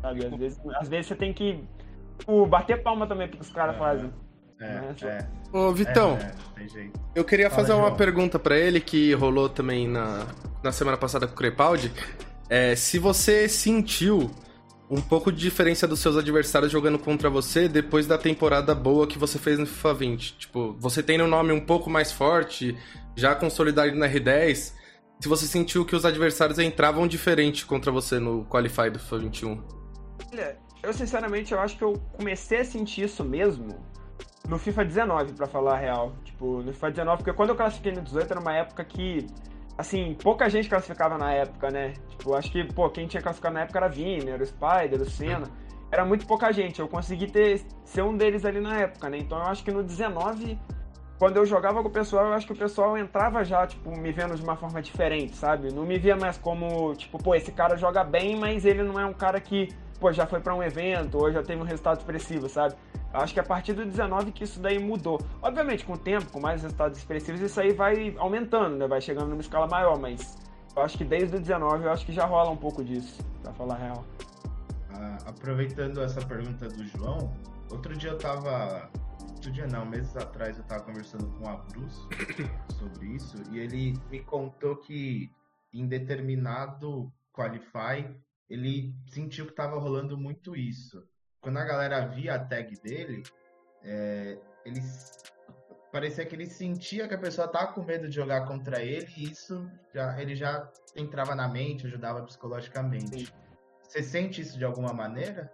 [0.00, 1.62] sabe, às vezes, às vezes você tem que
[2.18, 3.78] tipo, bater palma também pro que os caras É.
[3.78, 4.12] fazem.
[4.62, 4.94] É, né?
[5.02, 7.00] é, Ô, Vitão, é, tem jeito.
[7.14, 7.96] eu queria Fala, fazer uma João.
[7.96, 10.26] pergunta pra ele que rolou também na,
[10.62, 11.92] na semana passada com o Crepaldi.
[12.48, 14.30] É, se você sentiu
[14.88, 19.18] um pouco de diferença dos seus adversários jogando contra você depois da temporada boa que
[19.18, 20.38] você fez no FIFA 20.
[20.38, 22.76] Tipo, você tem um nome um pouco mais forte,
[23.16, 24.74] já consolidado na R10.
[25.18, 29.62] Se você sentiu que os adversários entravam diferente contra você no Qualify do FIFA 21.
[30.30, 33.80] Olha, eu sinceramente eu acho que eu comecei a sentir isso mesmo
[34.48, 36.12] no FIFA 19, pra falar a real.
[36.24, 39.26] Tipo, no FIFA 19, porque quando eu classifiquei no 18 era uma época que,
[39.78, 41.94] assim, pouca gente classificava na época, né?
[42.10, 45.08] Tipo, acho que, pô, quem tinha classificado na época era Vini, era o Spider, o
[45.08, 45.48] Senna.
[45.90, 46.80] Era muito pouca gente.
[46.80, 49.18] Eu consegui ter, ser um deles ali na época, né?
[49.18, 50.58] Então eu acho que no 19,
[51.18, 54.10] quando eu jogava com o pessoal, eu acho que o pessoal entrava já, tipo, me
[54.10, 55.72] vendo de uma forma diferente, sabe?
[55.72, 59.06] Não me via mais como, tipo, pô, esse cara joga bem, mas ele não é
[59.06, 59.68] um cara que,
[60.00, 62.74] pô, já foi pra um evento ou já teve um resultado expressivo, sabe?
[63.12, 65.20] Eu acho que a partir do 19 que isso daí mudou.
[65.42, 68.86] Obviamente, com o tempo, com mais resultados expressivos, isso aí vai aumentando, né?
[68.86, 70.38] Vai chegando numa escala maior, mas
[70.74, 73.52] eu acho que desde o 19 eu acho que já rola um pouco disso, pra
[73.52, 74.04] falar a real.
[74.94, 77.34] Ah, aproveitando essa pergunta do João,
[77.70, 78.90] outro dia eu tava.
[79.32, 82.00] Outro dia não, meses atrás eu tava conversando com a Bruce
[82.78, 85.30] sobre isso e ele me contou que
[85.72, 88.08] em determinado Qualify
[88.48, 91.02] ele sentiu que tava rolando muito isso.
[91.42, 93.22] Quando a galera via a tag dele,
[93.82, 95.12] é, eles
[95.92, 99.24] parecia que ele sentia que a pessoa tava com medo de jogar contra ele e
[99.30, 103.26] isso já, ele já entrava na mente, ajudava psicologicamente.
[103.26, 103.32] Sim.
[103.82, 105.52] Você sente isso de alguma maneira?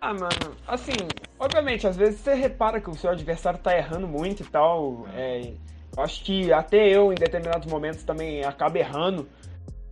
[0.00, 0.92] Ah, mano, assim,
[1.38, 5.06] obviamente, às vezes você repara que o seu adversário tá errando muito e tal.
[5.08, 5.54] É,
[5.96, 9.28] acho que até eu, em determinados momentos, também acabo errando.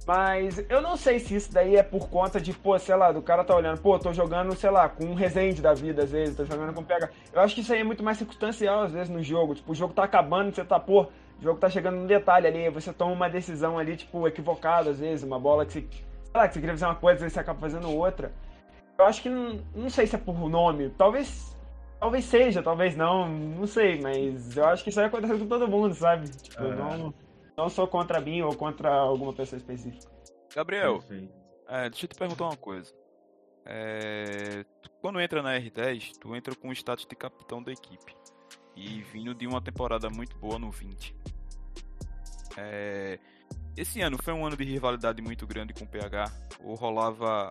[0.08, 3.20] Mas eu não sei se isso daí é por conta de, pô, sei lá, do
[3.20, 6.34] cara tá olhando, pô, tô jogando, sei lá, com um resende da vida, às vezes,
[6.34, 7.10] tô jogando com PH.
[7.30, 9.54] Eu acho que isso aí é muito mais circunstancial, às vezes, no jogo.
[9.54, 12.70] Tipo, o jogo tá acabando, você tá, pô, o jogo tá chegando no detalhe ali,
[12.70, 16.00] você toma uma decisão ali, tipo, equivocada, às vezes, uma bola que você, sei
[16.34, 18.32] lá, que você queria fazer uma coisa, às vezes você acaba fazendo outra.
[18.96, 21.54] Eu acho que, não, não sei se é por nome, talvez
[22.00, 25.66] Talvez seja, talvez não, não sei, mas eu acho que isso aí acontece com todo
[25.66, 26.28] mundo, sabe?
[26.28, 26.76] Tipo, é.
[26.76, 27.12] não,
[27.58, 30.08] não sou contra mim ou contra alguma pessoa específica.
[30.54, 31.02] Gabriel,
[31.66, 32.94] é, deixa eu te perguntar uma coisa.
[33.66, 34.64] É,
[35.00, 38.16] quando entra na R10, tu entra com o status de capitão da equipe.
[38.76, 41.16] E vindo de uma temporada muito boa no 20.
[42.56, 43.18] É,
[43.76, 46.30] esse ano foi um ano de rivalidade muito grande com o PH.
[46.60, 47.48] Ou rolava.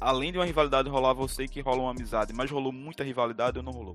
[0.00, 3.56] Além de uma rivalidade, rolava eu sei que rola uma amizade, mas rolou muita rivalidade
[3.56, 3.94] ou não rolou?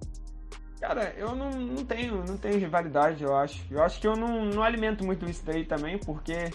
[0.79, 3.61] Cara, eu não, não tenho, não tenho rivalidade, eu acho.
[3.69, 6.49] Eu acho que eu não, não alimento muito isso daí também, porque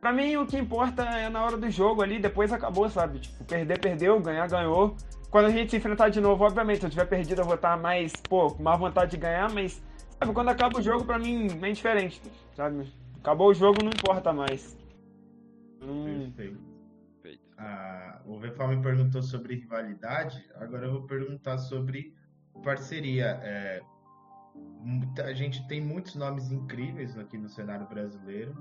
[0.00, 3.18] pra mim o que importa é na hora do jogo ali, depois acabou, sabe?
[3.18, 4.96] Tipo, perder, perdeu, ganhar, ganhou.
[5.30, 7.76] Quando a gente se enfrentar de novo, obviamente, se eu tiver perdido, eu vou estar
[7.76, 9.82] mais, pô, com mais vontade de ganhar, mas,
[10.18, 12.22] sabe, quando acaba o jogo, pra mim, é diferente,
[12.54, 12.90] sabe?
[13.18, 14.74] Acabou o jogo, não importa mais.
[15.82, 16.32] Hum.
[16.34, 16.76] Perfeito.
[17.58, 22.14] Ah, o Vefal me perguntou sobre rivalidade, agora eu vou perguntar sobre
[22.62, 23.40] parceria.
[23.42, 23.82] É,
[25.24, 28.54] a gente tem muitos nomes incríveis aqui no cenário brasileiro,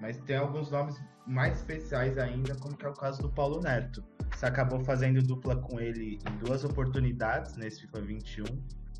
[0.00, 4.02] mas tem alguns nomes mais especiais ainda, como que é o caso do Paulo Neto.
[4.34, 8.44] Você acabou fazendo dupla com ele em duas oportunidades nesse FIFA 21,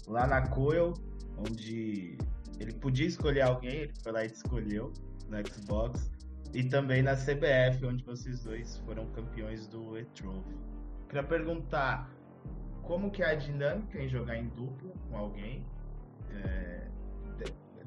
[0.08, 0.94] lá na Coel,
[1.36, 2.16] onde
[2.58, 4.92] ele podia escolher alguém, ele foi lá e escolheu
[5.28, 6.10] no Xbox.
[6.54, 10.56] E também na CBF, onde vocês dois foram campeões do E-Trophy.
[11.08, 12.10] Queria perguntar
[12.86, 15.66] como que é a dinâmica em jogar em dupla com alguém.
[16.30, 16.86] É,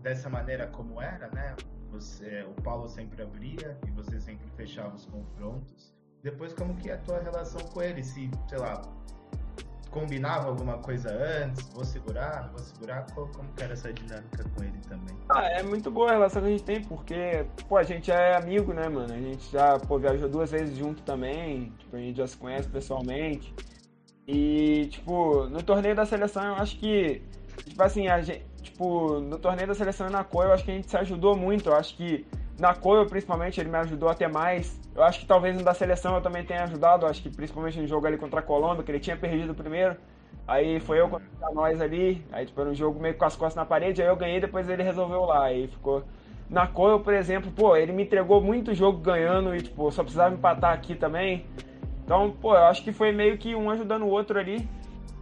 [0.01, 1.55] dessa maneira como era, né?
[1.91, 5.93] Você, o Paulo sempre abria e você sempre fechava os confrontos.
[6.21, 8.03] Depois, como que é a tua relação com ele?
[8.03, 8.81] Se, sei lá,
[9.89, 11.67] combinava alguma coisa antes?
[11.69, 13.05] Vou segurar, vou segurar?
[13.13, 15.17] como que era essa dinâmica com ele também?
[15.29, 18.35] Ah, é muito boa a relação que a gente tem, porque, pô, a gente é
[18.35, 19.13] amigo, né, mano?
[19.13, 22.69] A gente já, pô, viajou duas vezes junto também, tipo, a gente já se conhece
[22.69, 23.53] pessoalmente.
[24.31, 27.19] E, tipo, no torneio da seleção, eu acho que,
[27.65, 30.69] tipo assim, a gente, tipo, no torneio da seleção e na COI, eu acho que
[30.69, 31.69] a gente se ajudou muito.
[31.69, 32.27] Eu acho que
[32.59, 34.79] na COI, principalmente, ele me ajudou até mais.
[34.93, 37.07] Eu acho que talvez no da seleção eu também tenha ajudado.
[37.07, 39.55] Eu acho que principalmente no jogo ali contra a Colômbia, que ele tinha perdido o
[39.55, 39.95] primeiro.
[40.47, 42.23] Aí foi eu contra nós ali.
[42.31, 43.99] Aí tipo, era um jogo meio com as costas na parede.
[44.03, 45.45] Aí eu ganhei, depois ele resolveu lá.
[45.45, 46.03] Aí ficou.
[46.47, 50.35] Na COI, por exemplo, pô, ele me entregou muito jogo ganhando e, tipo, só precisava
[50.35, 51.47] empatar aqui também.
[52.09, 54.67] Então, pô, eu acho que foi meio que um ajudando o outro ali.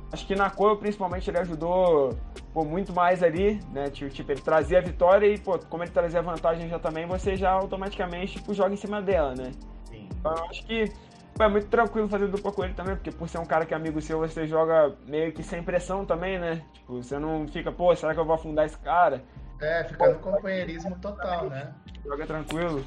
[0.09, 2.17] Acho que na cor, principalmente, ele ajudou
[2.53, 3.89] pô, muito mais ali, né?
[3.89, 7.35] Tipo, ele trazia a vitória e, pô, como ele trazia a vantagem já também, você
[7.35, 9.51] já automaticamente tipo, joga em cima dela, né?
[9.83, 10.07] Sim.
[10.17, 10.89] Então eu acho que
[11.35, 13.73] pô, é muito tranquilo fazer dupla com ele também, porque por ser um cara que
[13.73, 16.61] é amigo seu, você joga meio que sem pressão também, né?
[16.71, 19.25] Tipo, você não fica, pô, será que eu vou afundar esse cara?
[19.59, 21.73] É, fica no companheirismo total, né?
[22.05, 22.81] Joga tranquilo.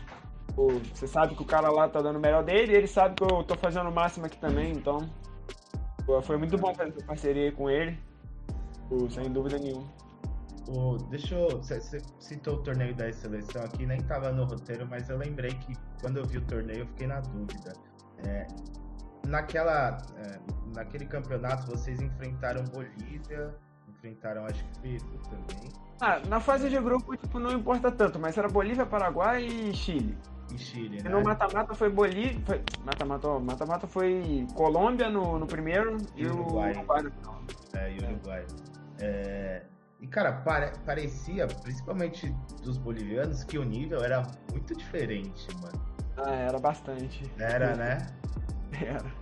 [0.60, 3.14] Pô, você sabe que o cara lá tá dando o melhor dele e ele sabe
[3.14, 5.08] que eu tô fazendo o máximo aqui também, então
[6.22, 7.98] foi muito bom fazer essa parceria com ele,
[9.08, 9.88] sem dúvida nenhuma.
[10.68, 11.48] Oh, deixa eu.
[11.62, 15.72] Você citou o torneio da seleção aqui, nem tava no roteiro, mas eu lembrei que
[16.02, 17.72] quando eu vi o torneio eu fiquei na dúvida.
[18.26, 18.46] É,
[19.26, 20.38] naquela, é,
[20.74, 23.54] naquele campeonato vocês enfrentaram Bolívia,
[23.88, 25.72] enfrentaram acho que Peru também.
[26.02, 30.18] Ah, na fase de grupo tipo, não importa tanto, mas era Bolívia, Paraguai e Chile
[30.52, 31.08] e Chile, né?
[31.08, 32.62] No mata-mata foi Bolívia.
[32.84, 36.72] Mata-mata mata-mata foi Colômbia no, no primeiro e, e Uruguai.
[36.72, 37.42] o Uruguai no final.
[37.74, 38.46] É, e Uruguai.
[38.98, 39.62] É...
[40.00, 40.72] E, cara, pare...
[40.86, 45.84] parecia, principalmente dos bolivianos, que o nível era muito diferente, mano.
[46.16, 47.30] Ah, era bastante.
[47.38, 47.98] Era, né?
[48.80, 49.20] Era.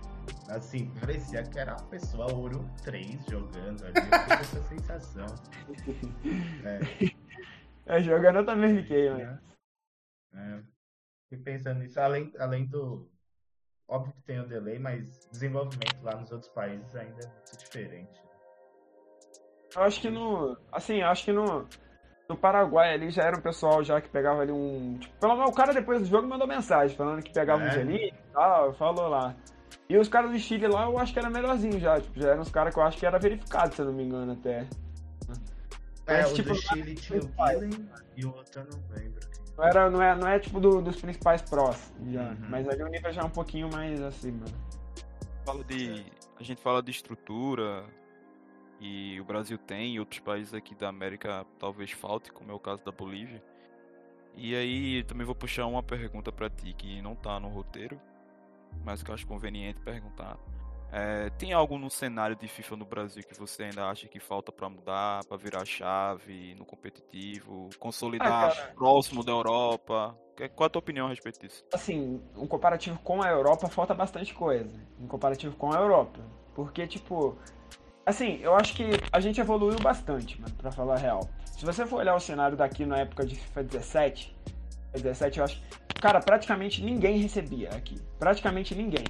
[0.49, 3.93] Assim, parecia que era uma pessoa ouro 3 jogando ali.
[3.95, 5.25] Eu tive essa sensação.
[7.85, 7.97] É.
[7.97, 8.01] é.
[8.01, 9.39] jogando eu também fiquei, mano.
[10.33, 10.61] É.
[11.29, 13.07] Fiquei pensando nisso, além, além do.
[13.87, 18.21] Óbvio que tem o delay, mas desenvolvimento lá nos outros países ainda é muito diferente.
[19.75, 20.57] Eu acho que no.
[20.71, 21.67] Assim, acho que no.
[22.27, 24.97] No Paraguai ali já era um pessoal já que pegava ali um.
[24.99, 27.67] Tipo, pelo menos o cara depois do jogo mandou mensagem falando que pegava é.
[27.67, 29.35] um gelinho e tal, falou lá.
[29.87, 31.99] E os caras do Chile lá eu acho que era melhorzinho já.
[31.99, 34.03] Tipo, já eram os caras que eu acho que era verificado, se eu não me
[34.03, 34.67] engano, até.
[36.05, 39.08] É, Mas, o tipo, do Chile tinha o Guilherme e o outro não lembro.
[39.59, 42.29] Não, era, não, é, não é tipo do, dos principais prós, já.
[42.29, 42.37] Uhum.
[42.49, 44.53] Mas ali o nível já é um pouquinho mais assim, mano.
[45.45, 46.05] Fala de,
[46.39, 47.83] a gente fala de estrutura,
[48.79, 52.59] e o Brasil tem, e outros países aqui da América talvez falte, como é o
[52.59, 53.43] caso da Bolívia.
[54.35, 57.99] E aí também vou puxar uma pergunta para ti que não tá no roteiro,
[58.85, 60.37] mas que eu acho conveniente perguntar.
[60.91, 64.51] É, tem algo no cenário de FIFA no Brasil que você ainda acha que falta
[64.51, 70.17] para mudar, para virar chave no competitivo, consolidar ah, próximo da Europa?
[70.55, 71.63] Qual a tua opinião a respeito disso?
[71.73, 74.71] Assim, um comparativo com a Europa falta bastante coisa.
[74.99, 76.19] Um comparativo com a Europa.
[76.55, 77.37] Porque, tipo,
[78.05, 81.29] assim, eu acho que a gente evoluiu bastante, mano, pra falar a real.
[81.45, 84.35] Se você for olhar o cenário daqui na época de FIFA 17,
[84.93, 85.61] 17 eu acho,
[86.01, 87.95] cara, praticamente ninguém recebia aqui.
[88.17, 89.03] Praticamente ninguém.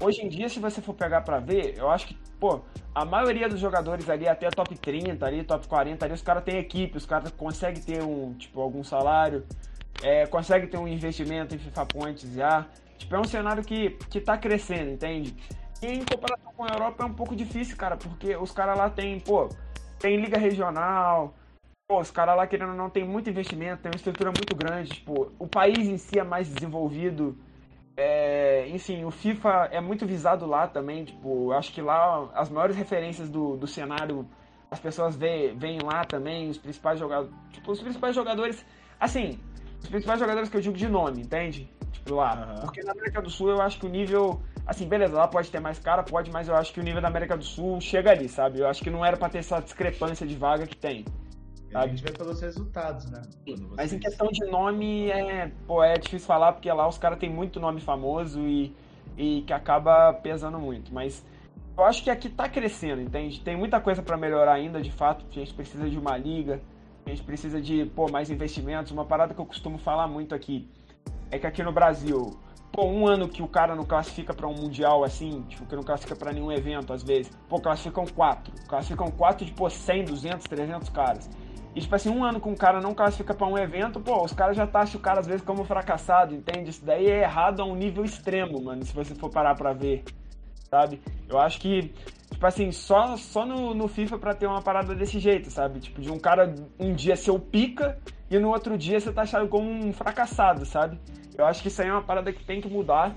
[0.00, 2.60] Hoje em dia, se você for pegar para ver, eu acho que, pô,
[2.94, 6.58] a maioria dos jogadores ali, até top 30, ali, top 40, ali, os caras têm
[6.58, 9.44] equipe, os caras conseguem ter um, tipo, algum salário,
[10.00, 12.64] é, conseguem ter um investimento em FIFA Points já.
[12.96, 15.34] Tipo, é um cenário que, que tá crescendo, entende?
[15.82, 18.88] E em comparação com a Europa é um pouco difícil, cara, porque os caras lá
[18.88, 19.48] tem, pô,
[19.98, 21.34] tem liga regional,
[21.88, 25.32] pô, os caras lá querendo não tem muito investimento, tem uma estrutura muito grande, tipo,
[25.40, 27.36] o país em si é mais desenvolvido,
[28.00, 32.76] é, enfim, o FIFA é muito visado lá também, tipo, acho que lá as maiores
[32.76, 34.24] referências do, do cenário,
[34.70, 38.64] as pessoas veem lá também, os principais jogadores, tipo, os principais jogadores,
[39.00, 39.40] assim,
[39.82, 41.68] os principais jogadores que eu digo de nome, entende?
[41.90, 42.54] Tipo, lá.
[42.54, 42.60] Uhum.
[42.66, 45.58] Porque na América do Sul eu acho que o nível, assim, beleza, lá pode ter
[45.58, 48.28] mais cara, pode, mas eu acho que o nível da América do Sul chega ali,
[48.28, 48.60] sabe?
[48.60, 51.04] Eu acho que não era pra ter essa discrepância de vaga que tem.
[51.74, 53.22] A gente vê pelos resultados, né?
[53.76, 57.30] Mas em questão de nome, é, pô, é difícil falar, porque lá os caras têm
[57.30, 58.74] muito nome famoso e,
[59.16, 60.92] e que acaba pesando muito.
[60.92, 61.24] Mas
[61.76, 63.40] eu acho que aqui tá crescendo, entende?
[63.40, 65.24] Tem muita coisa para melhorar ainda, de fato.
[65.30, 66.60] A gente precisa de uma liga,
[67.06, 68.90] a gente precisa de, pô, mais investimentos.
[68.90, 70.68] Uma parada que eu costumo falar muito aqui
[71.30, 72.36] é que aqui no Brasil,
[72.72, 75.82] pô, um ano que o cara não classifica para um mundial assim, tipo, que não
[75.82, 78.52] classifica para nenhum evento às vezes, pô, classificam quatro.
[78.66, 81.30] Classificam quatro de, pô, 100, 200, 300 caras.
[81.78, 84.32] E, tipo assim, um ano com um cara não classifica pra um evento, pô, os
[84.32, 86.70] caras já taxam o cara às vezes como fracassado, entende?
[86.70, 90.02] Isso daí é errado a um nível extremo, mano, se você for parar pra ver,
[90.68, 91.00] sabe?
[91.28, 91.94] Eu acho que,
[92.32, 95.78] tipo assim, só, só no, no FIFA pra ter uma parada desse jeito, sabe?
[95.78, 97.96] Tipo, de um cara um dia ser o pica
[98.28, 100.98] e no outro dia você tá achado como um fracassado, sabe?
[101.36, 103.14] Eu acho que isso aí é uma parada que tem que mudar.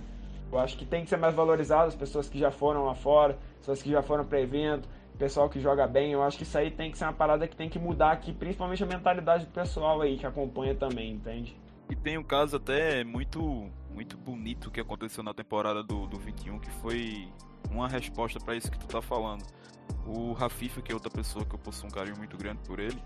[0.52, 3.40] Eu acho que tem que ser mais valorizado as pessoas que já foram lá fora,
[3.58, 4.88] pessoas que já foram para evento,
[5.22, 6.12] pessoal que joga bem.
[6.12, 8.34] Eu acho que isso aí tem que ser uma parada que tem que mudar aqui,
[8.34, 11.56] principalmente a mentalidade do pessoal aí que acompanha também, entende?
[11.92, 16.58] E tem um caso até muito muito bonito que aconteceu na temporada do, do 21,
[16.58, 17.28] que foi
[17.70, 19.44] uma resposta para isso que tu tá falando.
[20.08, 23.00] O Rafifa, que é outra pessoa que eu possuo um carinho muito grande por ele,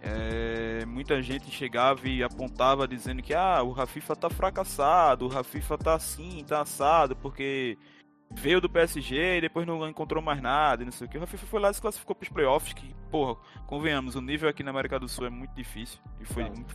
[0.00, 5.78] é, muita gente chegava e apontava dizendo que ah, o Rafifa tá fracassado, o Rafifa
[5.78, 7.78] tá assim, tá assado, porque
[8.34, 11.16] veio do PSG e depois não encontrou mais nada e não sei o que.
[11.16, 14.62] O Rafifa foi lá e se classificou pros playoffs, que, porra, convenhamos, o nível aqui
[14.62, 15.98] na América do Sul é muito difícil.
[16.20, 16.74] E foi muito,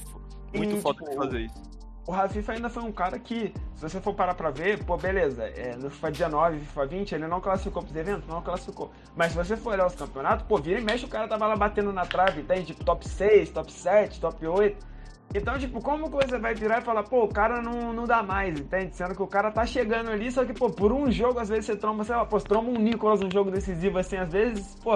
[0.54, 1.78] muito e, foda tipo, de fazer isso.
[2.08, 5.44] O Rafifa ainda foi um cara que, se você for parar pra ver, pô, beleza,
[5.44, 8.90] é, no FIFA 19, FIFA 20, ele não classificou pros eventos, não classificou.
[9.14, 11.58] Mas se você for olhar os campeonatos, pô, vira e mexe, o cara tava lá
[11.58, 14.97] batendo na trave, tem tipo top 6, top 7, top 8.
[15.36, 18.24] Então, tipo, como que você vai virar e falar, pô, o cara não, não dá
[18.24, 18.96] mais, entende?
[18.96, 21.66] Sendo que o cara tá chegando ali, só que, pô, por um jogo, às vezes
[21.66, 24.76] você tromba, sei lá, pô, você tromba um Nicolas num jogo decisivo assim, às vezes,
[24.76, 24.94] pô,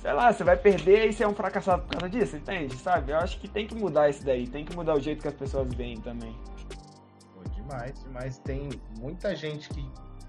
[0.00, 2.76] sei lá, você vai perder e você é um fracassado por causa disso, entende?
[2.76, 3.12] Sabe?
[3.12, 5.34] Eu acho que tem que mudar isso daí, tem que mudar o jeito que as
[5.34, 6.36] pessoas veem também.
[7.34, 8.38] Pô, demais, demais.
[8.38, 8.68] Tem
[9.00, 9.84] muita gente que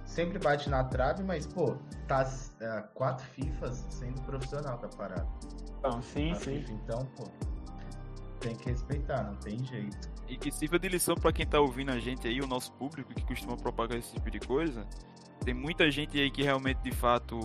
[0.05, 1.75] sempre bate na trave, mas, pô,
[2.07, 2.27] tá
[2.59, 5.27] é, quatro FIFAs sendo profissional da parada.
[5.77, 6.61] Então, sim, sim.
[6.61, 7.52] FIFA, então, pô
[8.43, 10.11] tem que respeitar, não tem jeito.
[10.27, 13.13] E que sirva de lição para quem tá ouvindo a gente aí, o nosso público
[13.13, 14.85] que costuma propagar esse tipo de coisa.
[15.43, 17.37] Tem muita gente aí que realmente, de fato,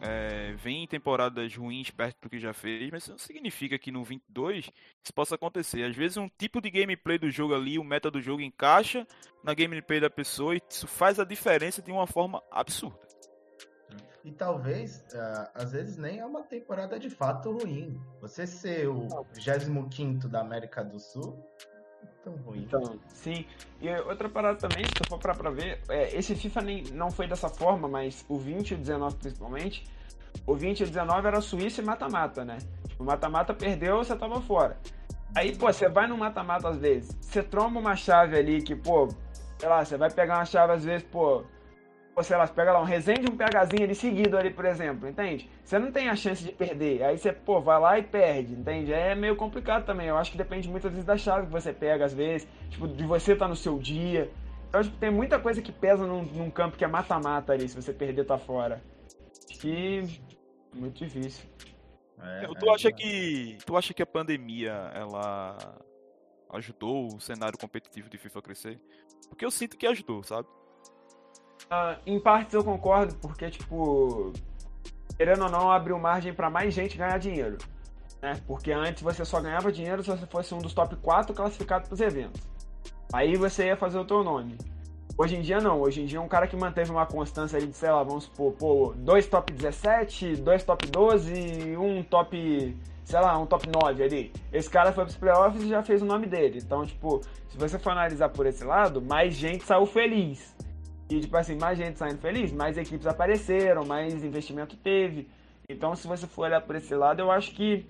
[0.00, 3.90] é, vem em temporadas ruins perto do que já fez, mas isso não significa que
[3.90, 4.70] no 22
[5.02, 5.82] isso possa acontecer.
[5.82, 9.06] Às vezes um tipo de gameplay do jogo ali, o meta do jogo encaixa
[9.42, 13.05] na gameplay da pessoa e isso faz a diferença de uma forma absurda.
[14.26, 17.96] E talvez, uh, às vezes, nem é uma temporada de fato ruim.
[18.20, 21.38] Você ser o 25 da América do Sul,
[22.24, 22.64] tão ruim.
[22.64, 23.46] Então, sim.
[23.80, 27.08] E outra parada também, se tu for pra, pra ver, é, esse FIFA nem, não
[27.08, 29.88] foi dessa forma, mas o 20 e o 19 principalmente,
[30.44, 32.58] o 20 e o 19 era Suíça e mata-mata, né?
[32.88, 34.76] Tipo, mata-mata perdeu, você tava fora.
[35.36, 39.08] Aí, pô, você vai no mata-mata às vezes, você tromba uma chave ali que, pô,
[39.56, 41.44] sei lá, você vai pegar uma chave às vezes, pô,
[42.22, 45.50] sei lá, você pega lá um Resende um PHzinho ali seguido ali, por exemplo, entende?
[45.62, 47.02] Você não tem a chance de perder.
[47.02, 48.92] Aí você, pô, vai lá e perde, entende?
[48.92, 50.08] É meio complicado também.
[50.08, 53.04] Eu acho que depende muitas vezes da chave que você pega, às vezes, tipo, de
[53.04, 54.30] você estar tá no seu dia.
[54.68, 57.76] Então, tipo, tem muita coisa que pesa num, num campo que é mata-mata ali, se
[57.76, 58.82] você perder, tá fora.
[59.50, 60.20] Acho que.
[60.74, 61.44] Muito difícil.
[62.18, 62.92] É, tu, é, acha é.
[62.92, 65.56] que, tu acha que a pandemia, ela
[66.50, 68.80] ajudou o cenário competitivo de FIFA a crescer?
[69.28, 70.48] Porque eu sinto que ajudou, sabe?
[71.64, 74.32] Uh, em partes eu concordo, porque, tipo,
[75.16, 77.58] querendo ou não, abriu margem para mais gente ganhar dinheiro.
[78.22, 78.40] Né?
[78.46, 81.94] Porque antes você só ganhava dinheiro se você fosse um dos top 4 classificados para
[81.94, 82.40] os eventos.
[83.12, 84.56] Aí você ia fazer o teu nome.
[85.18, 87.90] Hoje em dia não, hoje em dia um cara que manteve uma constância de, sei
[87.90, 93.38] lá, vamos supor, pô, dois top 17, dois top 12 e um top, sei lá,
[93.38, 94.32] um top 9 ali.
[94.52, 96.58] Esse cara foi pros playoffs e já fez o nome dele.
[96.62, 100.55] Então, tipo, se você for analisar por esse lado, mais gente saiu feliz.
[101.08, 105.28] E, tipo assim, mais gente saindo feliz, mais equipes apareceram, mais investimento teve.
[105.68, 107.86] Então, se você for olhar por esse lado, eu acho que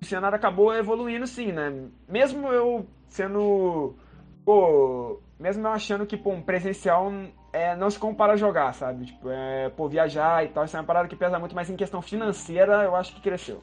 [0.00, 1.88] o cenário acabou evoluindo sim, né?
[2.08, 3.94] Mesmo eu sendo.
[4.44, 7.10] Pô, mesmo eu achando que, pô, um presencial
[7.52, 9.06] é, não se compara a jogar, sabe?
[9.06, 11.76] Tipo, é, pô, viajar e tal, isso é uma parada que pesa muito, mas em
[11.76, 13.62] questão financeira eu acho que cresceu.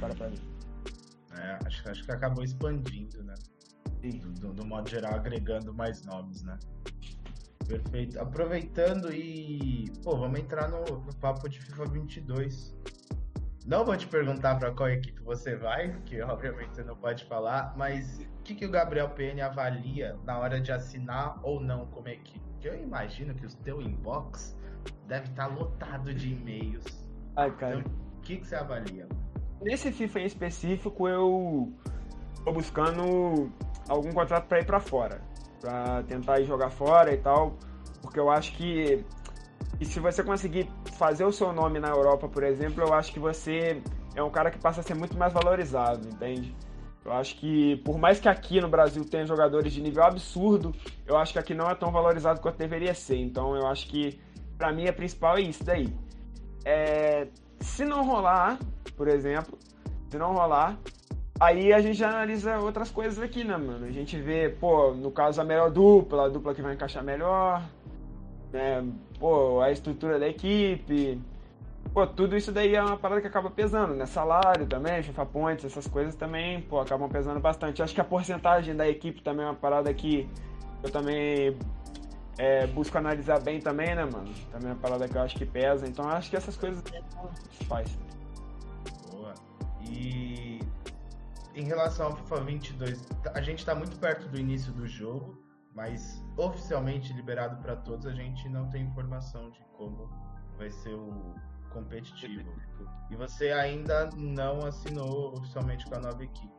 [0.00, 0.40] Para pra mim.
[1.38, 3.34] É, acho, acho que acabou expandindo, né?
[4.02, 6.56] Do, do, do modo geral, agregando mais nomes, né?
[7.66, 8.20] Perfeito.
[8.20, 9.90] Aproveitando e.
[10.02, 12.76] Pô, vamos entrar no, no papo de FIFA 22.
[13.66, 17.74] Não vou te perguntar para qual equipe você vai, que obviamente você não pode falar,
[17.76, 22.08] mas o que, que o Gabriel PN avalia na hora de assinar ou não como
[22.08, 22.38] equipe?
[22.52, 24.56] Porque eu imagino que o teu inbox
[25.08, 26.84] deve estar tá lotado de e-mails.
[27.34, 27.80] Ai, cara.
[27.80, 29.08] Então, o que, que você avalia?
[29.60, 31.72] Nesse FIFA em específico, eu
[32.44, 33.50] tô buscando
[33.88, 35.20] algum contrato para ir para fora
[35.66, 37.56] para tentar jogar fora e tal,
[38.00, 39.04] porque eu acho que
[39.80, 43.18] e se você conseguir fazer o seu nome na Europa, por exemplo, eu acho que
[43.18, 43.82] você
[44.14, 46.54] é um cara que passa a ser muito mais valorizado, entende?
[47.04, 50.74] Eu acho que, por mais que aqui no Brasil tenha jogadores de nível absurdo,
[51.06, 53.16] eu acho que aqui não é tão valorizado quanto deveria ser.
[53.16, 54.18] Então, eu acho que,
[54.56, 55.88] para mim, a principal é isso daí.
[56.64, 57.28] É,
[57.60, 58.58] se não rolar,
[58.96, 59.58] por exemplo,
[60.08, 60.78] se não rolar,
[61.38, 63.84] Aí a gente analisa outras coisas aqui, né, mano?
[63.84, 67.62] A gente vê, pô, no caso a melhor dupla, a dupla que vai encaixar melhor,
[68.50, 68.86] né?
[69.18, 71.20] Pô, a estrutura da equipe.
[71.92, 74.06] Pô, tudo isso daí é uma parada que acaba pesando, né?
[74.06, 77.82] Salário também, FIFA Points, essas coisas também, pô, acabam pesando bastante.
[77.82, 80.26] Acho que a porcentagem da equipe também é uma parada que
[80.82, 81.56] eu também
[82.38, 84.32] é, busco analisar bem também, né, mano?
[84.50, 85.86] Também é uma parada que eu acho que pesa.
[85.86, 86.82] Então acho que essas coisas
[87.68, 87.98] faz.
[89.10, 89.34] Boa.
[89.82, 90.60] E
[91.56, 95.42] em relação ao FIFA 22, a gente está muito perto do início do jogo,
[95.74, 100.10] mas oficialmente liberado para todos, a gente não tem informação de como
[100.58, 101.34] vai ser o
[101.70, 102.52] competitivo.
[103.10, 106.54] E você ainda não assinou oficialmente com a nova equipe.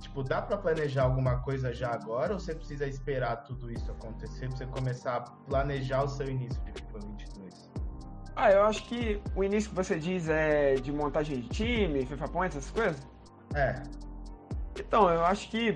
[0.00, 4.48] Tipo, dá para planejar alguma coisa já agora ou você precisa esperar tudo isso acontecer
[4.48, 7.70] para você começar a planejar o seu início de FIFA 22?
[8.34, 12.28] Ah, eu acho que o início que você diz é de montagem de time, FIFA
[12.28, 13.15] Points, essas coisas?
[13.56, 13.82] É.
[14.78, 15.74] Então, eu acho que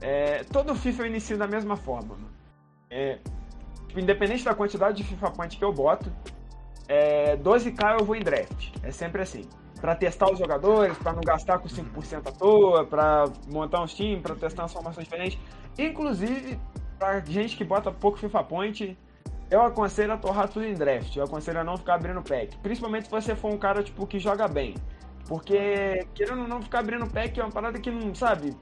[0.00, 2.16] é, todo FIFA eu inicio da mesma forma.
[2.90, 3.18] É,
[3.86, 6.12] tipo, independente da quantidade de FIFA Point que eu boto,
[6.88, 8.76] é, 12k eu vou em draft.
[8.82, 9.48] É sempre assim.
[9.80, 14.22] Pra testar os jogadores, pra não gastar com 5% à toa, pra montar uns times,
[14.22, 15.38] pra testar umas formações diferentes.
[15.78, 16.58] Inclusive,
[16.98, 18.98] pra gente que bota pouco FIFA Point,
[19.50, 21.14] eu aconselho a torrar tudo em draft.
[21.14, 22.56] Eu aconselho a não ficar abrindo pack.
[22.58, 24.74] Principalmente se você for um cara tipo, que joga bem.
[25.28, 28.56] Porque, querendo ou não, ficar abrindo pack é uma parada que não, sabe?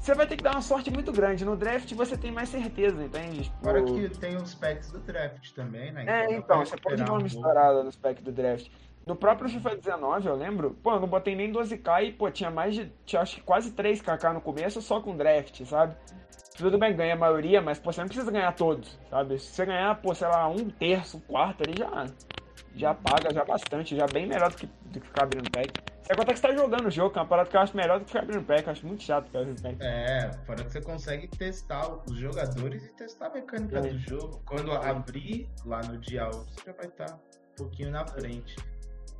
[0.00, 1.44] Você vai ter que dar uma sorte muito grande.
[1.44, 3.44] No draft você tem mais certeza, entende?
[3.44, 3.64] Tipo...
[3.64, 6.04] Fora que tem os packs do draft também, né?
[6.06, 8.68] É, então, então você pode dar uma misturada nos packs do draft.
[9.06, 12.50] No próprio FIFA 19, eu lembro, pô, eu não botei nem 12k e, pô, tinha
[12.50, 15.94] mais de, tinha acho que quase 3kk no começo só com draft, sabe?
[16.56, 19.38] Tudo bem, ganha a maioria, mas, pô, você não precisa ganhar todos, sabe?
[19.38, 22.06] Se você ganhar, pô, sei lá, um terço, um quarto ali, já,
[22.74, 25.72] já paga, já bastante, já bem melhor do que, do que ficar abrindo pack.
[26.08, 27.60] É quanto é que você tá jogando o jogo, que é uma parada que eu
[27.60, 28.66] acho melhor do que ficar abrindo pack.
[28.66, 29.76] Eu acho muito chato ficar abrindo pack.
[29.80, 33.82] É, fora que você consegue testar os jogadores e testar a mecânica é.
[33.82, 34.42] do jogo.
[34.44, 38.56] Quando abrir lá no dia 1, você já vai estar um pouquinho na frente.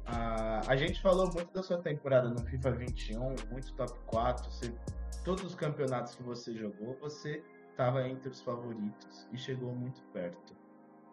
[0.06, 4.50] Ah, a gente falou muito da sua temporada no FIFA 21, muito top 4.
[4.50, 4.74] Você,
[5.24, 10.54] todos os campeonatos que você jogou, você estava entre os favoritos e chegou muito perto.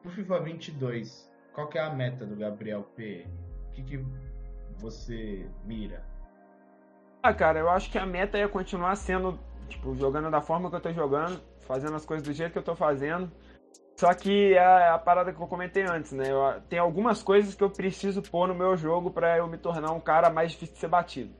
[0.03, 3.27] No FIFA 22, qual que é a meta do Gabriel P?
[3.69, 4.05] O que, que
[4.79, 6.03] você mira?
[7.23, 9.39] Ah, cara, eu acho que a meta é continuar sendo,
[9.69, 12.63] tipo, jogando da forma que eu tô jogando, fazendo as coisas do jeito que eu
[12.63, 13.31] tô fazendo.
[13.99, 16.31] Só que é a parada que eu comentei antes, né?
[16.31, 19.91] Eu, tem algumas coisas que eu preciso pôr no meu jogo para eu me tornar
[19.91, 21.31] um cara mais difícil de ser batido.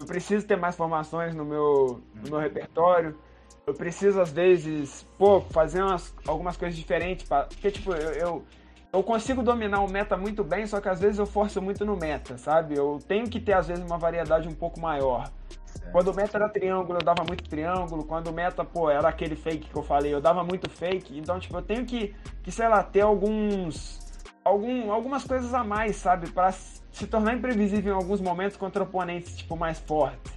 [0.00, 3.16] Eu preciso ter mais formações no meu, no meu repertório.
[3.64, 7.28] Eu preciso, às vezes, pô, fazer umas, algumas coisas diferentes.
[7.28, 8.44] Pra, porque, tipo, eu, eu,
[8.92, 11.96] eu consigo dominar o meta muito bem, só que às vezes eu forço muito no
[11.96, 12.76] meta, sabe?
[12.76, 15.30] Eu tenho que ter, às vezes, uma variedade um pouco maior.
[15.90, 18.04] Quando o meta era triângulo, eu dava muito triângulo.
[18.04, 21.18] Quando o meta, pô, era aquele fake que eu falei, eu dava muito fake.
[21.18, 24.00] Então, tipo, eu tenho que, que sei lá, ter alguns.
[24.44, 26.28] Algum, algumas coisas a mais, sabe?
[26.30, 30.32] para se tornar imprevisível em alguns momentos contra oponentes, tipo, mais fortes.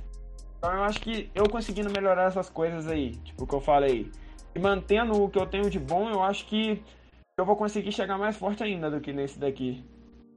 [0.57, 4.11] Então eu acho que eu conseguindo melhorar essas coisas aí, tipo o que eu falei,
[4.55, 6.83] e mantendo o que eu tenho de bom, eu acho que
[7.37, 9.83] eu vou conseguir chegar mais forte ainda do que nesse daqui.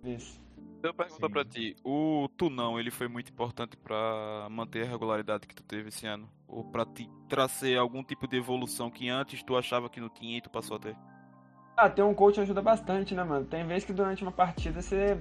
[0.03, 0.41] Nesse.
[0.83, 5.55] Eu pergunto pra ti, o Tunão, ele foi muito importante para manter a regularidade que
[5.55, 6.29] tu teve esse ano?
[6.47, 10.39] Ou pra te trazer algum tipo de evolução que antes tu achava que não tinha
[10.39, 10.97] e tu passou a ter?
[11.77, 13.45] Ah, ter um coach ajuda bastante, né, mano?
[13.45, 15.19] Tem vezes que durante uma partida você.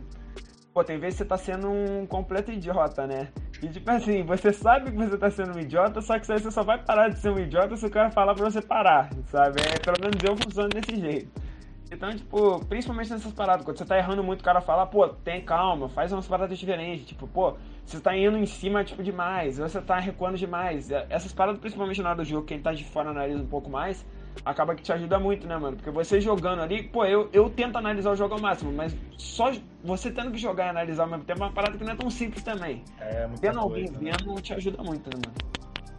[0.73, 3.31] Pô, tem vezes que você tá sendo um completo idiota, né?
[3.61, 6.63] E tipo assim, você sabe que você tá sendo um idiota, só que você só
[6.63, 9.59] vai parar de ser um idiota se o cara falar pra você parar, sabe?
[9.61, 11.46] É, pelo menos eu funciono desse jeito.
[11.89, 15.41] Então, tipo, principalmente nessas paradas, quando você tá errando muito, o cara fala, pô, tem
[15.41, 17.05] calma, faz umas paradas diferentes.
[17.05, 20.91] Tipo, pô, você tá indo em cima, tipo, demais, ou você tá recuando demais.
[21.09, 24.05] Essas paradas, principalmente na hora do jogo, quem tá de fora analisa um pouco mais,
[24.43, 25.77] acaba que te ajuda muito, né, mano?
[25.77, 29.51] Porque você jogando ali, pô, eu, eu tento analisar o jogo ao máximo, mas só
[29.81, 31.95] você tendo que jogar e analisar ao mesmo tempo é uma parada que não é
[31.95, 32.83] tão simples também.
[32.99, 34.11] É, muita Tendo alguém coisa, né?
[34.25, 35.57] vendo te ajuda muito, né, mano?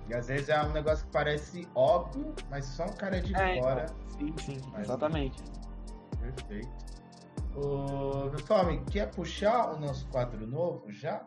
[0.08, 3.60] E às vezes é um negócio que parece óbvio, mas só um cara de É,
[3.60, 3.86] fora.
[4.08, 5.42] Sim, sim, Mas- exatamente.
[6.32, 6.68] Perfeito.
[7.54, 11.26] Ô, Tommy, quer puxar o nosso quadro novo já?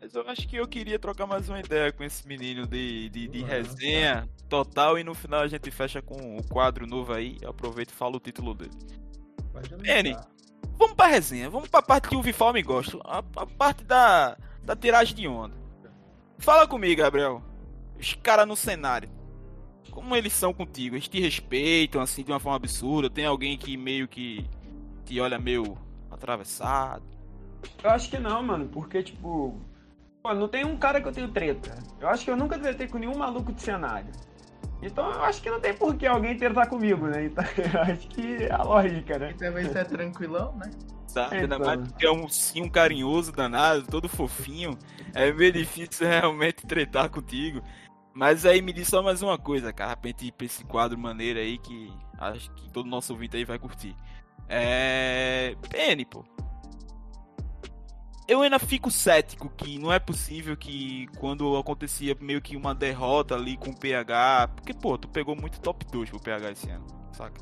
[0.00, 3.28] Mas eu acho que eu queria trocar mais uma ideia com esse menino de, de,
[3.28, 7.38] de Uhum, resenha total e no final a gente fecha com o quadro novo aí.
[7.46, 8.76] Aproveita e fala o título dele.
[9.54, 10.28] Anunciar.
[10.76, 12.98] Vamos pra resenha, vamos pra parte que o Vifal me gosta.
[13.04, 15.54] A, a parte da, da tiragem de onda.
[16.38, 17.42] Fala comigo, Gabriel.
[17.98, 19.08] Os caras no cenário.
[19.90, 20.96] Como eles são contigo?
[20.96, 23.08] Eles te respeitam assim de uma forma absurda?
[23.10, 24.48] Tem alguém que meio que
[25.04, 25.78] te olha meio
[26.10, 27.04] atravessado?
[27.82, 29.60] Eu acho que não, mano, porque, tipo.
[30.22, 31.78] Pô, não tem um cara que eu tenho treta.
[32.00, 34.10] Eu acho que eu nunca tretei com nenhum maluco de cenário.
[34.82, 37.24] Então eu acho que não tem por que alguém tretar comigo, né?
[37.26, 39.30] Então eu acho que é a lógica, né?
[39.30, 40.70] E também você é tranquilão, né?
[41.06, 41.40] Sabe?
[41.40, 41.60] Ainda Então.
[41.60, 44.78] mais porque é um sim um carinhoso danado, todo fofinho.
[45.14, 47.62] É meio difícil realmente tretar contigo.
[48.14, 50.96] Mas aí me diz só mais uma coisa, cara, pra gente ir pra esse quadro
[50.96, 53.94] maneiro aí que acho que todo nosso ouvinte aí vai curtir.
[54.48, 55.56] É.
[55.68, 56.24] PN, pô.
[58.26, 63.34] Eu ainda fico cético que não é possível que quando acontecia meio que uma derrota
[63.34, 64.48] ali com o PH.
[64.56, 67.38] Porque, pô, tu pegou muito top 2 pro PH esse ano, saca?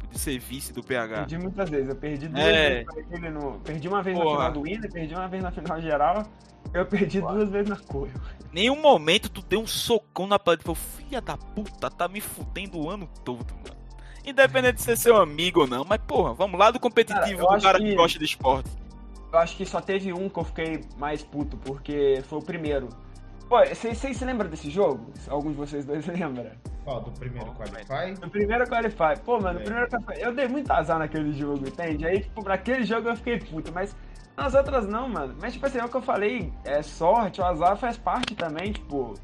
[0.00, 1.14] Tipo, De ser vice do PH.
[1.18, 1.88] Perdi muitas vezes.
[1.90, 2.84] Eu perdi duas É.
[2.84, 3.60] vezes no.
[3.60, 4.36] Perdi uma vez na Porra.
[4.36, 6.26] final do Winner, perdi uma vez na final geral.
[6.74, 8.08] Eu perdi duas vezes na cor.
[8.52, 12.20] Nenhum momento tu deu um socão na parede e falou, filha da puta, tá me
[12.20, 13.76] fudendo o ano todo, mano.
[14.24, 17.62] Independente de ser seu amigo ou não, mas porra, vamos lá do competitivo Cara, do
[17.62, 17.84] cara que...
[17.84, 18.70] que- gosta de esporte.
[19.32, 22.88] Eu acho que só teve um que eu fiquei mais puto, porque foi o primeiro.
[23.48, 25.12] Pô, vocês se lembram desse jogo?
[25.28, 26.50] Alguns de vocês dois lembram?
[26.86, 28.20] Ó, do primeiro Qualify.
[28.20, 29.20] No primeiro Qualify.
[29.24, 29.62] Pô, mano, É.
[29.64, 30.20] primeiro Qualify.
[30.24, 32.06] Eu dei muito azar naquele jogo, entende?
[32.06, 33.94] Aí, tipo, pra aquele jogo eu fiquei puto, mas
[34.36, 35.34] nas outras não, mano.
[35.40, 38.72] Mas, tipo assim, é o que eu falei, é sorte, o azar faz parte também,
[38.72, 39.14] tipo.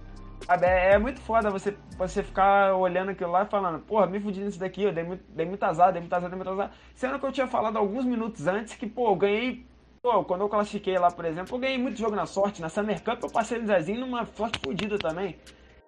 [0.46, 4.18] Sabe, é, é muito foda você, você ficar olhando aquilo lá e falando, porra, me
[4.18, 6.72] fudi nisso daqui, eu dei muito, dei muito azar, dei muito azar, dei muito azar.
[6.96, 9.64] Sendo que eu tinha falado alguns minutos antes que, pô, eu ganhei.
[10.02, 12.60] Pô, quando eu classifiquei lá, por exemplo, eu ganhei muito jogo na sorte.
[12.60, 15.38] Na Summer Cup eu passei no Zezinho numa sorte fodida também.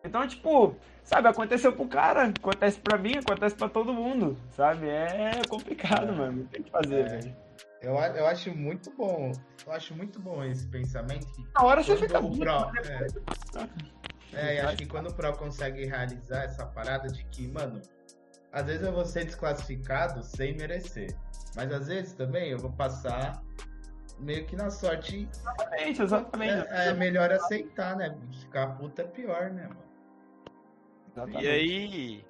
[0.04, 4.86] Então, tipo, sabe, aconteceu pro cara, acontece pra mim, acontece pra todo mundo, sabe?
[4.88, 6.12] É complicado, É.
[6.12, 6.44] mano.
[6.52, 7.04] Tem que fazer, É.
[7.08, 7.36] velho.
[7.84, 9.30] Eu, eu acho muito bom.
[9.66, 11.26] Eu acho muito bom esse pensamento.
[11.54, 13.06] Na hora você fica o puto, Pro, né?
[14.32, 17.82] é, é, e acho que quando o Pro consegue realizar essa parada de que, mano,
[18.50, 21.14] às vezes eu vou ser desclassificado sem merecer.
[21.54, 23.42] Mas às vezes também eu vou passar
[24.18, 25.28] meio que na sorte.
[25.30, 26.68] Exatamente, exatamente.
[26.68, 28.16] É, é melhor aceitar, né?
[28.40, 29.84] Ficar puta é pior, né, mano?
[31.12, 31.44] Exatamente.
[31.44, 32.24] E aí,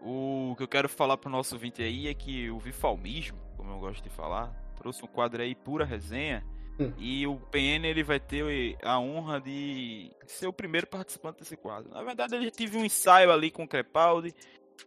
[0.00, 3.78] o que eu quero falar pro nosso ouvinte aí é que o Vifalmismo, como eu
[3.78, 6.44] gosto de falar, trouxe um quadro aí pura resenha.
[6.78, 6.92] Hum.
[6.98, 11.90] E o PN ele vai ter a honra de ser o primeiro participante desse quadro.
[11.90, 14.34] Na verdade, ele tive um ensaio ali com o Crepaldi,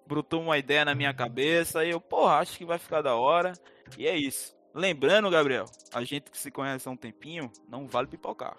[0.06, 3.54] brotou uma ideia na minha cabeça, e eu, porra, acho que vai ficar da hora.
[3.98, 4.56] E é isso.
[4.72, 8.56] Lembrando, Gabriel, a gente que se conhece há um tempinho, não vale pipocar.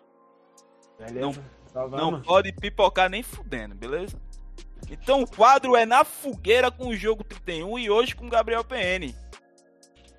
[0.99, 1.21] Beleza?
[1.21, 1.35] não-
[1.73, 4.21] Só Não pode pipocar nem fudendo, beleza?
[4.91, 9.15] Então o quadro é na fogueira com o jogo 31 e hoje com Gabriel PN.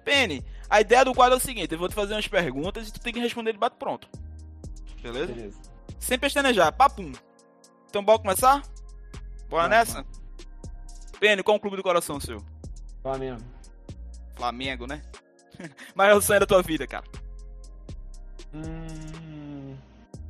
[0.06, 2.94] PN, a ideia do quadro é o seguinte: eu vou te fazer umas perguntas e
[2.94, 4.08] tu tem que responder de bate pronto.
[5.02, 5.34] Beleza?
[5.34, 5.60] Beleza.
[6.00, 7.12] Sem pestanejar, papum.
[7.90, 8.62] Então bora começar?
[9.50, 9.96] Bora Não, nessa?
[9.96, 10.08] Mano.
[11.20, 12.38] PN, qual é o clube do coração seu?
[13.02, 13.42] Flamengo.
[14.36, 15.02] Flamengo, né?
[15.96, 17.06] Mas é o sonho da tua vida, cara.
[18.54, 19.76] Hum...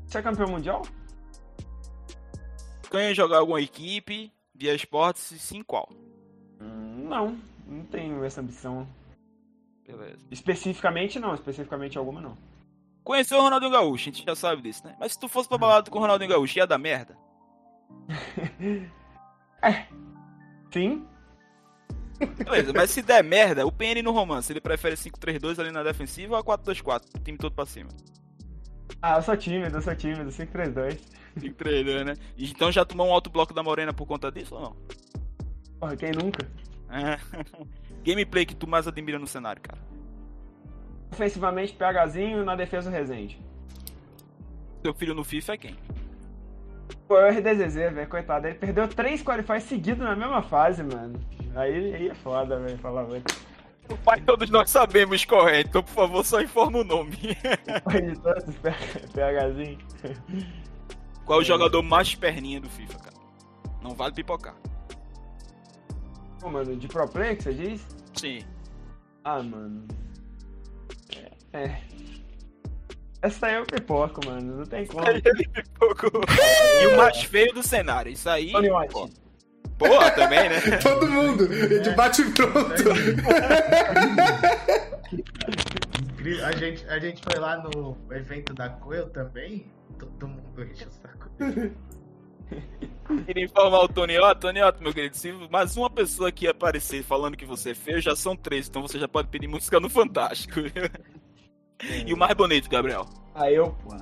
[0.08, 0.82] Você é campeão mundial?
[2.90, 5.88] Ganha jogar alguma equipe, via esportes, sim qual?
[6.60, 7.38] Hum, não,
[7.68, 8.88] não tenho essa ambição.
[9.90, 10.20] Beleza.
[10.30, 12.38] Especificamente não, especificamente alguma não.
[13.04, 14.96] Conheceu o Ronaldinho Gaúcho, a gente já sabe disso, né?
[15.00, 17.18] Mas se tu fosse pra balada com o Ronaldinho Gaúcho, ia dar merda?
[19.64, 19.88] é.
[20.72, 21.08] Sim.
[22.20, 26.38] Beleza, mas se der merda, o PN no romance, ele prefere 5-3-2 ali na defensiva
[26.38, 27.90] ou 4-2-4, time todo pra cima?
[29.02, 31.00] Ah, eu sou tímido, eu sou tímido, 5-3-2.
[31.40, 32.14] 5-3-2, né?
[32.38, 34.76] Então já tomou um alto bloco da Morena por conta disso ou não?
[35.80, 36.46] Porra, quem nunca?
[36.90, 37.18] É.
[38.04, 39.80] Gameplay que tu mais admira no cenário, cara?
[41.12, 43.42] Ofensivamente, PHzinho, na defesa, o Resende.
[44.84, 45.76] Seu filho no FIFA é quem?
[47.08, 48.48] Pô, é o RDZZ, velho, coitado.
[48.48, 51.20] Ele perdeu três qualifies seguidos na mesma fase, mano.
[51.56, 53.24] Aí, aí é foda, velho, falar velho.
[53.90, 57.18] O pai todos nós sabemos correto, então por favor só informa o nome.
[57.84, 59.80] Pai de todos, PHzinho.
[61.26, 63.16] Qual é o jogador mais perninha do FIFA, cara?
[63.82, 64.56] Não vale pipocar.
[66.40, 67.86] Pô, mano, de pro play que você diz?
[68.14, 68.40] Sim.
[69.24, 69.88] Ah, mano.
[71.54, 71.58] É.
[71.58, 71.82] é.
[73.22, 74.58] Essa aí é o pipoco, mano.
[74.58, 75.04] Não tem como.
[76.82, 78.10] e o mais feio do cenário.
[78.12, 78.52] Isso aí.
[78.52, 78.94] Tony White.
[78.94, 79.10] Pô.
[79.78, 80.60] Boa também, né?
[80.84, 81.48] Todo mundo.
[81.48, 82.60] De bate pronto.
[86.44, 89.66] a, gente, a gente foi lá no evento da Coel também.
[89.98, 91.30] Todo mundo enche o saco.
[93.26, 97.04] Queria informar o Tony Otto, Tony Otto, meu querido, se mais uma pessoa aqui aparecer
[97.04, 99.90] falando que você é feio, já são três, então você já pode pedir música no
[99.90, 100.60] Fantástico.
[102.06, 103.06] E o mais bonito, Gabriel?
[103.34, 103.96] Ah, eu, pô.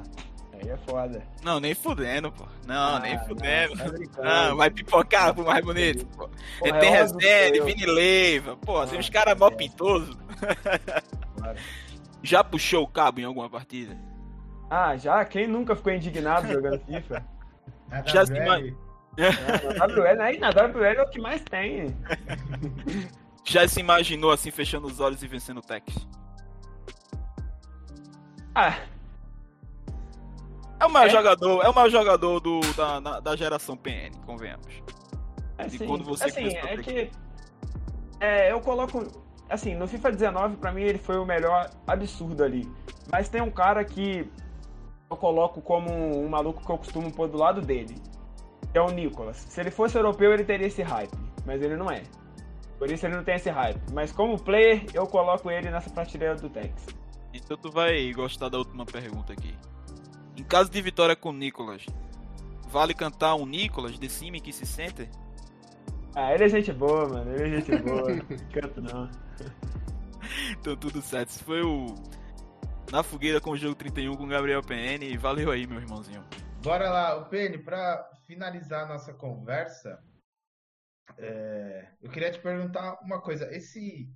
[0.53, 1.21] Aí é foda.
[1.43, 2.45] Não, nem fudendo, pô.
[2.65, 3.75] Não, ah, nem fudendo.
[3.75, 6.29] Não, tá não, vai pipocar pro mais bonito, pô.
[6.63, 10.17] É tem Resende, Vini Leiva, pô, ah, tem uns caras mó pintosos.
[11.37, 11.59] Claro.
[12.23, 13.95] Já puxou o cabo em alguma partida?
[14.69, 15.23] Ah, já?
[15.23, 17.23] Quem nunca ficou indignado jogando FIFA?
[18.05, 18.77] Já se imagina.
[19.77, 21.95] na WL, aí na WL é o que mais tem.
[23.43, 26.07] Já se imaginou assim, fechando os olhos e vencendo o Tex?
[28.53, 28.77] Ah.
[30.79, 31.09] É o maior é.
[31.09, 34.83] jogador, é o maior jogador do, da, da, da geração PN, convenhamos.
[35.57, 37.11] Assim, quando você assim, é que
[38.19, 39.07] é, eu coloco
[39.49, 42.69] assim, no FIFA 19 para mim ele foi o melhor absurdo ali.
[43.11, 44.29] Mas tem um cara que
[45.09, 47.95] eu coloco como um maluco que eu costumo pôr do lado dele.
[48.71, 49.37] Que é o Nicolas.
[49.37, 52.03] Se ele fosse europeu, ele teria esse hype, mas ele não é.
[52.77, 53.81] Por isso ele não tem esse hype.
[53.93, 56.85] Mas como player, eu coloco ele nessa prateleira do Tex.
[57.33, 59.55] Então tu vai gostar da última pergunta aqui.
[60.35, 61.85] Em caso de vitória com Nicolas,
[62.69, 65.09] vale cantar um Nicolas de cima que se sente?
[66.13, 67.31] Ah, ele é gente boa, mano.
[67.31, 68.09] Ele é gente boa.
[68.13, 69.09] não canto não.
[70.51, 71.29] Então tudo certo.
[71.29, 71.95] Isso foi o
[72.91, 75.17] Na Fogueira com o jogo 31 com o Gabriel PN.
[75.19, 76.23] Valeu aí, meu irmãozinho.
[76.63, 80.01] Bora lá, o PN, pra finalizar a nossa conversa,
[81.17, 81.91] é...
[82.01, 83.53] eu queria te perguntar uma coisa.
[83.53, 84.09] Esse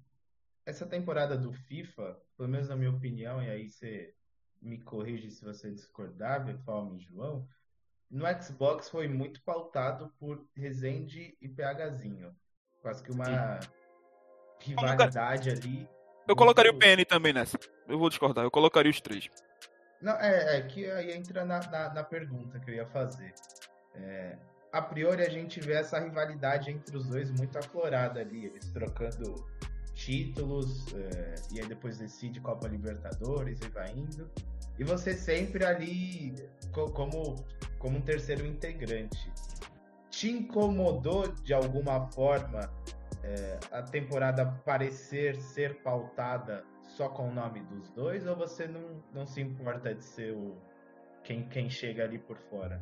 [0.66, 4.14] essa temporada do FIFA, pelo menos na minha opinião, e aí você
[4.62, 7.48] me corrige se você discordar, Befalme e João,
[8.10, 12.34] no Xbox foi muito pautado por Resende e PHzinho.
[12.82, 13.60] Quase que uma
[14.60, 15.90] rivalidade ali.
[16.28, 17.58] Eu colocaria o PN também nessa.
[17.88, 19.30] Eu vou discordar, eu colocaria os três.
[20.02, 23.34] Não, é, é que aí entra na, na, na pergunta que eu ia fazer.
[23.96, 24.36] É,
[24.72, 29.46] a priori a gente vê essa rivalidade entre os dois muito aflorada ali, eles trocando
[29.94, 34.30] títulos, é, e aí depois decide Copa Libertadores e vai indo.
[34.80, 36.34] E você sempre ali
[36.72, 37.36] como,
[37.78, 39.32] como um terceiro integrante.
[40.10, 42.72] Te incomodou de alguma forma
[43.24, 49.04] é, a temporada parecer ser pautada só com o nome dos dois, ou você não,
[49.14, 50.58] não se importa de ser o
[51.24, 52.82] quem, quem chega ali por fora?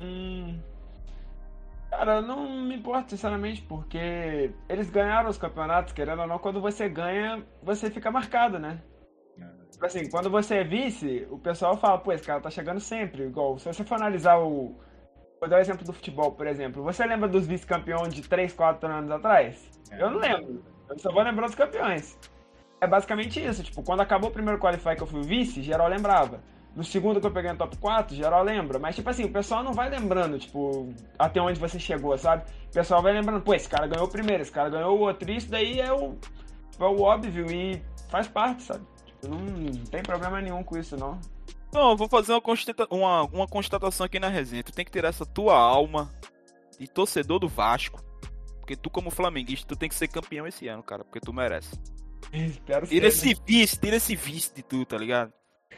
[0.00, 0.60] Hum,
[1.92, 6.88] Cara, não me importa, sinceramente, porque eles ganharam os campeonatos, querendo ou não, quando você
[6.88, 8.80] ganha, você fica marcado, né?
[9.70, 13.24] Tipo assim, quando você é vice, o pessoal fala, pô, esse cara tá chegando sempre.
[13.24, 14.74] Igual, se você for analisar o.
[15.42, 16.84] Vou dar o exemplo do futebol, por exemplo.
[16.84, 19.68] Você lembra dos vice-campeões de 3, 4 anos atrás?
[19.90, 20.62] Eu não lembro.
[20.88, 22.16] Eu só vou lembrar dos campeões.
[22.80, 23.60] É basicamente isso.
[23.64, 26.38] Tipo, quando acabou o primeiro qualify que eu fui vice, geral lembrava.
[26.76, 28.78] no segundo que eu peguei no top 4, geral lembra.
[28.78, 32.44] Mas, tipo assim, o pessoal não vai lembrando, tipo, até onde você chegou, sabe?
[32.70, 35.28] O pessoal vai lembrando, pô, esse cara ganhou o primeiro, esse cara ganhou o outro.
[35.28, 36.16] E isso daí é o,
[36.78, 38.86] é o óbvio e faz parte, sabe?
[39.06, 41.18] Tipo, não, não tem problema nenhum com isso, não.
[41.72, 44.62] Não, eu vou fazer uma, constata uma, uma constatação aqui na resenha.
[44.62, 46.10] Tu tem que ter essa tua alma
[46.78, 48.02] de torcedor do Vasco.
[48.58, 51.02] Porque tu, como flamenguista, tu tem que ser campeão esse ano, cara.
[51.04, 51.74] Porque tu merece.
[52.32, 55.32] Espero Tira ser, esse vice, tira esse vice de tu, tá ligado?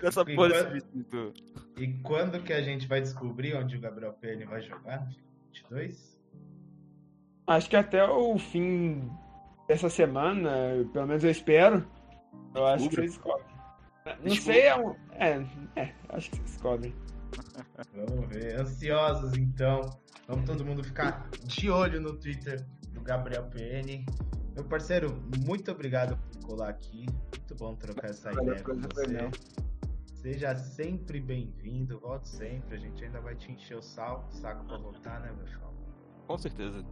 [0.00, 1.32] Com essa E porra quando- vice de tu.
[1.78, 5.00] E quando que a gente vai descobrir onde o Gabriel Pene vai jogar?
[5.06, 5.14] no
[5.52, 6.16] 22?
[7.46, 9.10] Acho que até o fim
[9.68, 10.50] dessa semana,
[10.92, 11.86] pelo menos eu espero,
[12.54, 13.55] eu acho que vocês descobrem.
[14.22, 15.44] Não sei, é, um- é,
[15.76, 16.94] é, acho que vocês descobrem.
[17.94, 18.60] Vamos ver.
[18.60, 19.80] Ansiosos, então.
[20.28, 24.04] Vamos todo mundo ficar de olho no Twitter do Gabriel PN.
[24.54, 27.06] Meu parceiro, muito obrigado por colar aqui.
[27.36, 29.30] Muito bom trocar essa Valeu, ideia com você.
[30.14, 32.00] Seja sempre bem-vindo.
[32.00, 32.76] Volte sempre.
[32.76, 35.70] A gente ainda vai te encher o sal, saco pra voltar, né, meu chão?
[36.26, 36.84] Com certeza.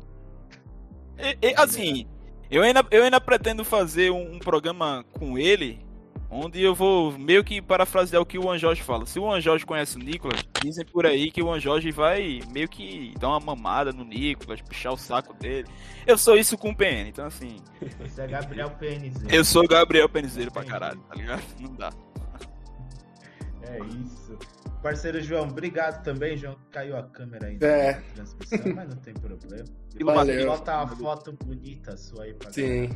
[1.18, 2.06] E- e, assim,
[2.50, 5.84] eu ainda, eu ainda pretendo fazer um, um programa com ele,
[6.30, 9.06] onde eu vou meio que parafrasear o que o Anjos fala.
[9.06, 13.14] Se o Anjos conhece o Nicolas, dizem por aí que o Anjos vai meio que
[13.18, 15.68] dar uma mamada no Nicolas, puxar o saco dele.
[16.06, 17.56] Eu sou isso com o PN, então assim,
[18.04, 19.26] Esse é Gabriel PNZ.
[19.28, 21.42] eu sou Gabriel Penizeiro pra caralho, tá ligado?
[21.60, 21.90] Não dá.
[23.62, 24.38] É isso.
[24.82, 26.54] Parceiro João, obrigado também, João.
[26.70, 27.94] Caiu a câmera aí É.
[28.14, 29.64] transmissão, mas não tem problema.
[30.04, 30.46] Valeu.
[30.46, 32.90] Bota uma foto bonita sua aí pra Sim.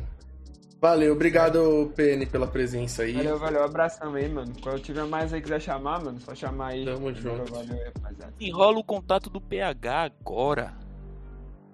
[0.81, 3.13] Valeu, obrigado, PN, pela presença aí.
[3.13, 4.53] Valeu, valeu, abração aí, mano.
[4.61, 6.85] Quando tiver mais aí quiser chamar, mano, só chamar aí.
[6.85, 7.51] Tamo Valeu, junto.
[7.53, 8.33] Valeu, rapaziada.
[8.39, 10.73] Enrola o contato do PH agora.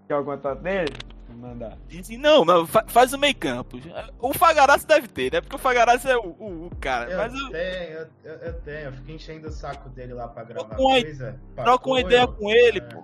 [0.08, 0.92] Quer o contato dele?
[1.28, 1.78] Vou mandar.
[1.88, 3.78] Dizem, não, mas fa- faz o meio campo.
[4.20, 5.42] O Fagarazzi deve ter, né?
[5.42, 7.12] Porque o Fagarazzi é o, o, o cara.
[7.12, 8.80] Eu mas eu, tenho, eu, eu, tenho.
[8.86, 11.40] Eu fico enchendo o saco dele lá pra gravar Troca uma- coisa.
[11.54, 13.04] pra troca uma ideia com ele, É, pô.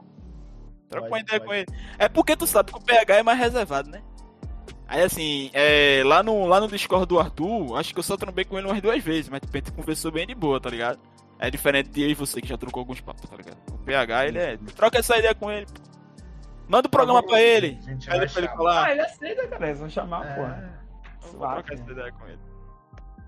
[0.89, 1.45] Troca Pode, uma ideia pode.
[1.45, 1.66] com ele.
[1.99, 4.02] É porque tu sabe que o PH é mais reservado, né?
[4.91, 8.43] Aí assim, é, lá, no, lá no Discord do Arthur, acho que eu só trombei
[8.43, 10.99] com ele umas duas vezes, mas a gente conversou bem de boa, tá ligado?
[11.39, 13.57] É diferente de eu e você que já trocou alguns papos, tá ligado?
[13.71, 14.57] O PH, ele é.
[14.75, 15.65] Troca essa ideia com ele.
[15.65, 15.79] pô.
[16.67, 17.79] Manda o programa pra ele.
[17.87, 18.85] A gente Pede vai pra ele falar.
[18.85, 19.65] Ah, ele aceita, cara.
[19.65, 21.25] Eles vão chamar, É.
[21.25, 21.91] Suave, trocar essa né?
[21.93, 22.39] ideia com ele.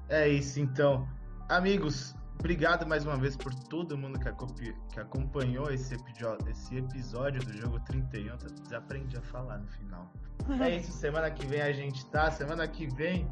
[0.10, 1.08] É isso, então.
[1.48, 5.96] Amigos, obrigado mais uma vez por todo mundo que, acopi- que acompanhou esse,
[6.50, 8.38] esse episódio do jogo 31.
[8.38, 10.12] Tá- Desaprendi a falar no final.
[10.62, 12.30] É isso, semana que vem a gente tá.
[12.32, 13.32] Semana que vem,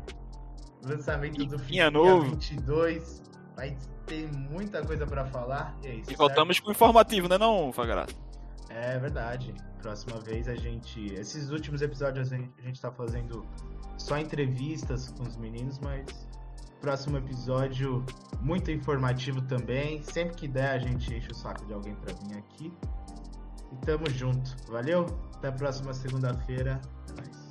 [0.85, 2.23] lançamento do Fifinha Fifinha novo.
[2.29, 3.21] 22.
[3.55, 5.77] Vai ter muita coisa pra falar.
[5.83, 6.11] E é isso.
[6.11, 8.13] E voltamos com o informativo, né não, Fagarazzi?
[8.13, 8.31] certo?
[8.69, 9.53] É verdade.
[9.81, 11.13] Próxima vez a gente.
[11.13, 13.45] Esses últimos episódios a gente, a gente tá fazendo
[13.97, 16.05] só entrevistas com os meninos, mas
[16.81, 18.03] próximo episódio
[18.41, 20.01] muito informativo também.
[20.03, 22.73] Sempre que der, a gente enche o saco de alguém pra vir aqui.
[23.71, 24.55] E tamo junto.
[24.67, 25.05] Valeu?
[25.35, 26.81] Até a próxima segunda-feira.
[27.09, 27.50] É nóis.